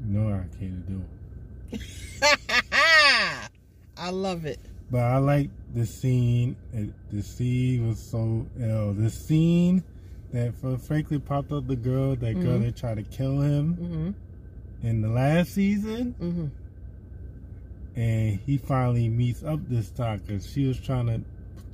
you 0.07 0.13
know 0.19 0.25
what 0.25 0.35
I 0.35 0.47
can't 0.59 0.87
do. 0.87 1.03
I 3.97 4.11
love 4.11 4.45
it. 4.45 4.59
But 4.91 5.01
I 5.03 5.19
like 5.19 5.51
the 5.75 5.87
scene. 5.87 6.57
It, 6.73 6.91
the 7.11 7.23
scene 7.23 7.89
was 7.89 7.99
so 7.99 8.47
ill. 8.61 8.93
The 8.93 9.09
scene 9.11 9.83
that 10.33 10.55
for 10.57 10.77
Franklin 10.79 11.21
popped 11.21 11.53
up 11.53 11.67
the 11.67 11.77
girl, 11.77 12.15
that 12.17 12.35
girl 12.35 12.59
Mhm. 12.59 12.63
that 12.65 12.77
tried 12.77 12.97
to 12.97 13.03
kill 13.03 13.41
him 13.41 13.75
Mm-hmm. 13.77 14.11
In 14.87 15.01
the 15.03 15.09
last 15.09 15.53
season, 15.55 16.15
Mm-hmm. 16.21 16.47
and 17.97 18.41
he 18.47 18.57
finally 18.59 19.09
meets 19.09 19.43
up 19.45 19.61
this 19.69 19.91
time 19.91 20.21
because 20.27 20.51
she 20.51 20.67
was 20.67 20.79
trying 20.81 21.07
to 21.07 21.21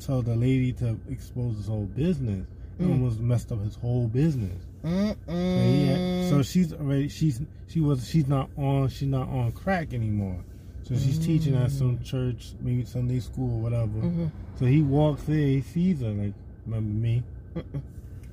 tell 0.04 0.22
the 0.22 0.34
lady 0.36 0.72
to 0.74 0.98
expose 1.10 1.56
his 1.56 1.66
whole 1.66 1.86
business. 1.86 2.46
It 2.78 2.84
Mm. 2.84 2.90
almost 2.92 3.20
messed 3.20 3.52
up 3.52 3.62
his 3.62 3.74
whole 3.76 4.06
business. 4.08 4.62
Mm-mm. 4.84 5.16
So, 5.26 5.32
had- 5.34 6.30
so 6.30 6.42
she's 6.42 6.72
already 6.72 7.08
she's 7.08 7.40
she 7.68 7.80
was 7.80 8.08
she's 8.08 8.26
not 8.26 8.48
on 8.56 8.88
she's 8.88 9.08
not 9.08 9.28
on 9.28 9.52
crack 9.52 9.92
anymore. 9.92 10.42
So 10.84 10.96
she's 10.96 11.18
teaching 11.18 11.54
at 11.54 11.70
some 11.70 12.02
church, 12.02 12.52
maybe 12.60 12.84
Sunday 12.84 13.20
school 13.20 13.56
or 13.58 13.60
whatever. 13.60 13.98
Mm-hmm. 13.98 14.26
So 14.58 14.64
he 14.64 14.80
walks 14.82 15.28
in, 15.28 15.34
he 15.34 15.60
sees 15.60 16.00
her, 16.00 16.08
like, 16.08 16.32
remember 16.66 16.90
me? 16.90 17.22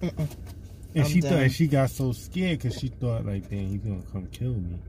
Mm-mm. 0.02 0.30
And 0.98 1.06
I'm 1.06 1.12
she 1.12 1.22
thought, 1.22 1.30
done. 1.32 1.42
and 1.44 1.52
she 1.52 1.68
got 1.68 1.90
so 1.90 2.12
scared 2.12 2.60
because 2.60 2.80
she 2.80 2.88
thought, 2.88 3.26
like, 3.26 3.50
damn, 3.50 3.68
he's 3.68 3.82
gonna 3.82 4.02
come 4.12 4.28
kill 4.28 4.54
me. 4.54 4.80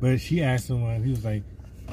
But 0.00 0.20
she 0.20 0.42
asked 0.42 0.68
him, 0.68 1.04
he 1.04 1.10
was 1.10 1.24
like, 1.24 1.44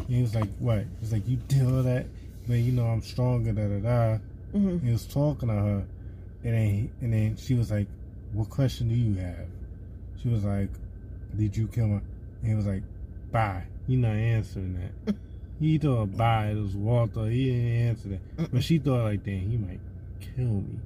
he 0.07 0.21
was 0.21 0.33
like, 0.33 0.49
what? 0.57 0.79
He 0.79 0.87
was 1.01 1.11
like, 1.13 1.27
you 1.27 1.37
did 1.47 1.63
all 1.65 1.83
that, 1.83 2.07
but 2.47 2.55
you 2.55 2.71
know 2.71 2.85
I'm 2.87 3.01
stronger, 3.01 3.51
da 3.51 3.67
da 3.67 3.79
da. 3.79 4.17
Mm-hmm. 4.55 4.85
He 4.85 4.91
was 4.91 5.05
talking 5.05 5.49
to 5.49 5.55
her, 5.55 5.85
and 6.43 6.53
then 6.53 6.91
and 7.01 7.13
then 7.13 7.37
she 7.37 7.53
was 7.53 7.69
like, 7.69 7.87
what 8.33 8.49
question 8.49 8.89
do 8.89 8.95
you 8.95 9.15
have? 9.21 9.45
She 10.21 10.29
was 10.29 10.43
like, 10.43 10.69
did 11.37 11.55
you 11.55 11.67
kill 11.67 11.87
her? 11.87 12.01
And 12.41 12.49
he 12.49 12.55
was 12.55 12.65
like, 12.65 12.83
bye. 13.31 13.63
He 13.87 13.95
not 13.95 14.15
answering 14.15 14.91
that. 15.05 15.15
He 15.59 15.77
thought 15.77 16.15
bye. 16.15 16.51
It 16.51 16.55
was 16.55 16.73
Walter. 16.73 17.25
He 17.25 17.47
didn't 17.47 17.87
answer 17.89 18.09
that. 18.09 18.51
But 18.53 18.63
she 18.63 18.79
thought 18.79 19.03
like, 19.03 19.25
damn, 19.25 19.41
he 19.41 19.57
might 19.57 19.81
kill 20.21 20.45
me. 20.45 20.79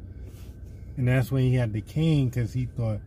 And 0.97 1.07
that's 1.07 1.31
when 1.31 1.43
he 1.43 1.55
had 1.55 1.73
the 1.73 1.81
cane 1.81 2.29
because 2.29 2.53
he 2.53 2.65
thought, 2.65 2.99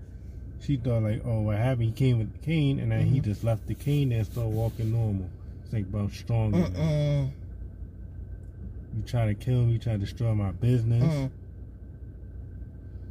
she 0.61 0.77
thought 0.77 1.03
like, 1.03 1.23
oh, 1.25 1.43
what 1.43 1.57
happened? 1.59 1.85
He 1.87 1.93
came 1.93 2.19
with 2.19 2.33
the 2.33 2.39
cane 2.39 2.81
and 2.81 2.91
then 2.91 3.07
he 3.07 3.21
Mhm. 3.21 3.25
just 3.25 3.45
left 3.45 3.67
the 3.67 3.75
cane 3.75 4.09
there 4.09 4.19
and 4.19 4.27
started 4.27 4.53
walking 4.53 4.91
normal. 4.93 5.29
It's 5.65 5.73
like, 5.73 5.91
but 5.93 5.99
I'm 5.99 6.11
stronger. 6.11 6.59
You 8.97 9.03
try 9.05 9.27
to 9.27 9.35
kill 9.35 9.65
me. 9.67 9.75
You 9.75 9.79
try 9.79 9.93
to 9.93 9.99
destroy 9.99 10.35
my 10.35 10.53
business. 10.53 11.03
Mm. 11.05 11.31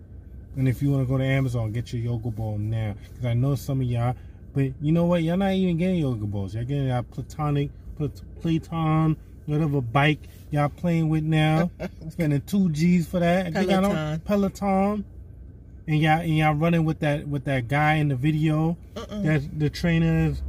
And 0.57 0.67
if 0.69 0.81
you 0.83 0.91
want 0.91 1.07
to 1.07 1.11
go 1.13 1.19
to 1.19 1.25
Amazon, 1.25 1.73
get 1.73 1.93
your 1.93 2.03
yoga 2.03 2.31
ball 2.31 2.59
now. 2.59 2.95
Because 3.11 3.27
I 3.27 3.35
know 3.35 3.55
some 3.55 3.81
of 3.81 3.87
y'all, 3.87 4.15
but 4.55 4.73
you 4.81 4.93
know 4.93 5.05
what? 5.05 5.23
Y'all 5.23 5.37
not 5.37 5.53
even 5.53 5.77
getting 5.77 5.97
yoga 5.97 6.25
balls. 6.27 6.55
Y'all 6.55 6.65
getting 6.65 6.89
that 6.89 7.11
platonic, 7.11 7.71
plat- 7.99 8.23
Platon, 8.41 9.17
whatever 9.47 9.81
bike 9.81 10.21
y'all 10.51 10.69
playing 10.71 11.09
with 11.09 11.25
now. 11.25 11.71
Spending 12.09 12.41
two 12.43 12.71
G's 12.71 13.07
for 13.07 13.21
that. 13.21 13.49
I 13.49 13.51
think 13.51 13.71
I 13.71 13.81
don't- 13.81 14.25
Peloton. 14.25 14.55
Peloton. 14.61 15.05
And 15.89 16.01
y'all, 16.01 16.21
and 16.21 16.37
y'all 16.37 16.55
running 16.55 16.85
with 16.85 16.99
that 17.01 17.29
with 17.29 17.45
that 17.45 17.69
guy 17.69 17.95
in 17.95 18.09
the 18.09 18.17
video. 18.17 18.77
Uh-uh. 18.97 19.21
That 19.23 19.59
the 19.59 19.71
trainers. 19.71 20.43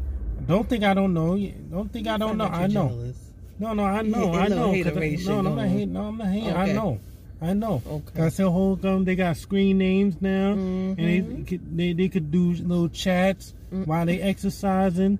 Don't 0.48 0.68
think 0.70 0.84
I 0.84 0.94
don't 0.96 1.14
know. 1.14 1.38
Don't 1.38 1.92
think 1.92 2.08
I 2.08 2.18
don't 2.18 2.38
know. 2.38 2.46
I 2.46 2.66
know. 2.68 2.88
jealous. 2.90 3.18
No, 3.60 3.74
no, 3.74 3.84
I 3.84 4.02
know. 4.04 4.34
I 4.34 4.48
know. 4.48 4.56
know. 4.56 4.66
'cause 4.72 4.74
I- 4.74 4.90
hateration 4.90 5.28
No, 5.44 5.50
I'm 5.52 5.56
not 5.56 5.68
hating. 5.68 5.94
No, 5.94 6.02
I'm 6.08 6.18
not 6.18 6.28
hating. 6.28 6.54
I 6.54 6.72
know. 6.72 7.00
I 7.42 7.54
know. 7.54 7.82
Okay. 7.88 8.24
I 8.24 8.30
said 8.30 8.48
whole 8.48 8.76
gum. 8.76 9.06
They 9.06 9.16
got 9.16 9.38
screen 9.38 9.78
names 9.78 10.16
now, 10.22 10.54
and 10.54 10.98
they 10.98 11.20
Mhm. 11.22 11.48
could 11.48 11.78
they, 11.78 11.94
they 11.94 12.10
could 12.10 12.32
do 12.32 12.54
little 12.54 12.90
chats 12.90 13.54
Mm. 13.72 13.86
while 13.86 14.06
they 14.06 14.20
exercising, 14.22 15.20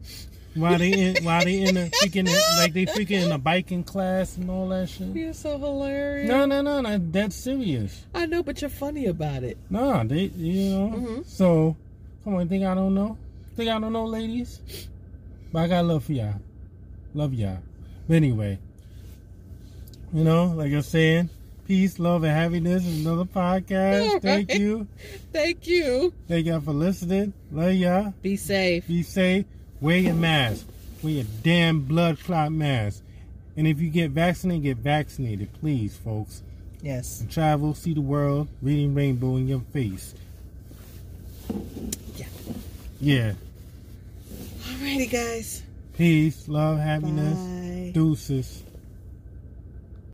while 0.56 0.78
they 0.80 0.94
in 0.94 1.16
while 1.24 1.44
they 1.44 1.62
in 1.62 1.76
the 1.76 1.92
freaking 2.02 2.28
like 2.58 2.74
they 2.74 2.86
freaking 2.86 3.26
in 3.26 3.32
a 3.32 3.38
biking 3.38 3.84
class 3.84 4.38
and 4.38 4.50
all 4.50 4.68
that 4.70 4.90
shit. 4.90 5.08
You're 5.16 5.34
so 5.34 5.60
hilarious. 5.60 6.28
No, 6.30 6.46
no, 6.48 6.62
no, 6.62 6.82
no. 6.82 6.98
That's 6.98 7.36
serious. 7.36 8.06
I 8.16 8.26
know, 8.26 8.42
but 8.42 8.62
you're 8.62 8.70
funny 8.70 9.06
about 9.06 9.44
it. 9.44 9.58
No, 9.70 10.04
they 10.04 10.32
you 10.36 10.70
know. 10.72 10.90
Mhm. 10.96 11.26
So 11.28 11.76
come 12.24 12.36
on, 12.36 12.48
think 12.50 12.64
I 12.66 12.74
don't 12.74 12.96
know? 12.96 13.16
Think 13.56 13.70
I 13.70 13.80
don't 13.80 13.94
know, 13.94 14.06
ladies? 14.06 14.60
But 15.52 15.60
I 15.64 15.68
got 15.68 15.86
love 15.86 16.04
for 16.06 16.14
y'all. 16.14 16.36
Love 17.14 17.34
y'all. 17.34 17.60
But 18.08 18.16
anyway, 18.16 18.58
you 20.14 20.24
know, 20.24 20.46
like 20.56 20.72
I'm 20.72 20.82
saying, 20.82 21.30
peace, 21.68 22.00
love, 22.00 22.24
and 22.24 22.32
happiness 22.32 22.86
is 22.86 23.06
another 23.06 23.26
podcast. 23.26 24.22
Thank 24.22 24.54
you. 24.54 24.88
Thank 25.34 25.68
you. 25.68 26.14
Thank 26.28 26.48
y'all 26.48 26.62
for 26.62 26.72
listening. 26.72 27.34
Love 27.52 27.74
y'all. 27.74 28.14
Be 28.22 28.38
safe. 28.38 28.88
Be 28.88 29.04
safe. 29.04 29.46
Wear 29.82 29.98
your 29.98 30.14
mask. 30.14 30.66
Wear 31.04 31.14
your 31.14 31.26
damn 31.44 31.82
blood 31.82 32.20
clot 32.20 32.52
mask. 32.54 33.04
And 33.58 33.68
if 33.68 33.82
you 33.82 33.90
get 33.90 34.12
vaccinated, 34.12 34.64
get 34.64 34.78
vaccinated, 34.78 35.50
please, 35.60 35.98
folks. 35.98 36.42
Yes. 36.82 37.22
And 37.22 37.30
travel, 37.30 37.74
see 37.74 37.94
the 37.94 38.02
world, 38.02 38.48
reading 38.62 38.94
rainbow 38.94 39.36
in 39.36 39.48
your 39.48 39.62
face. 39.74 40.14
Yeah. 42.16 42.28
Yeah. 43.02 43.34
Alrighty, 44.64 45.12
guys. 45.12 45.64
Peace, 45.98 46.48
love, 46.48 46.78
happiness, 46.78 47.38
Bye. 47.38 47.92
deuces. 47.94 48.64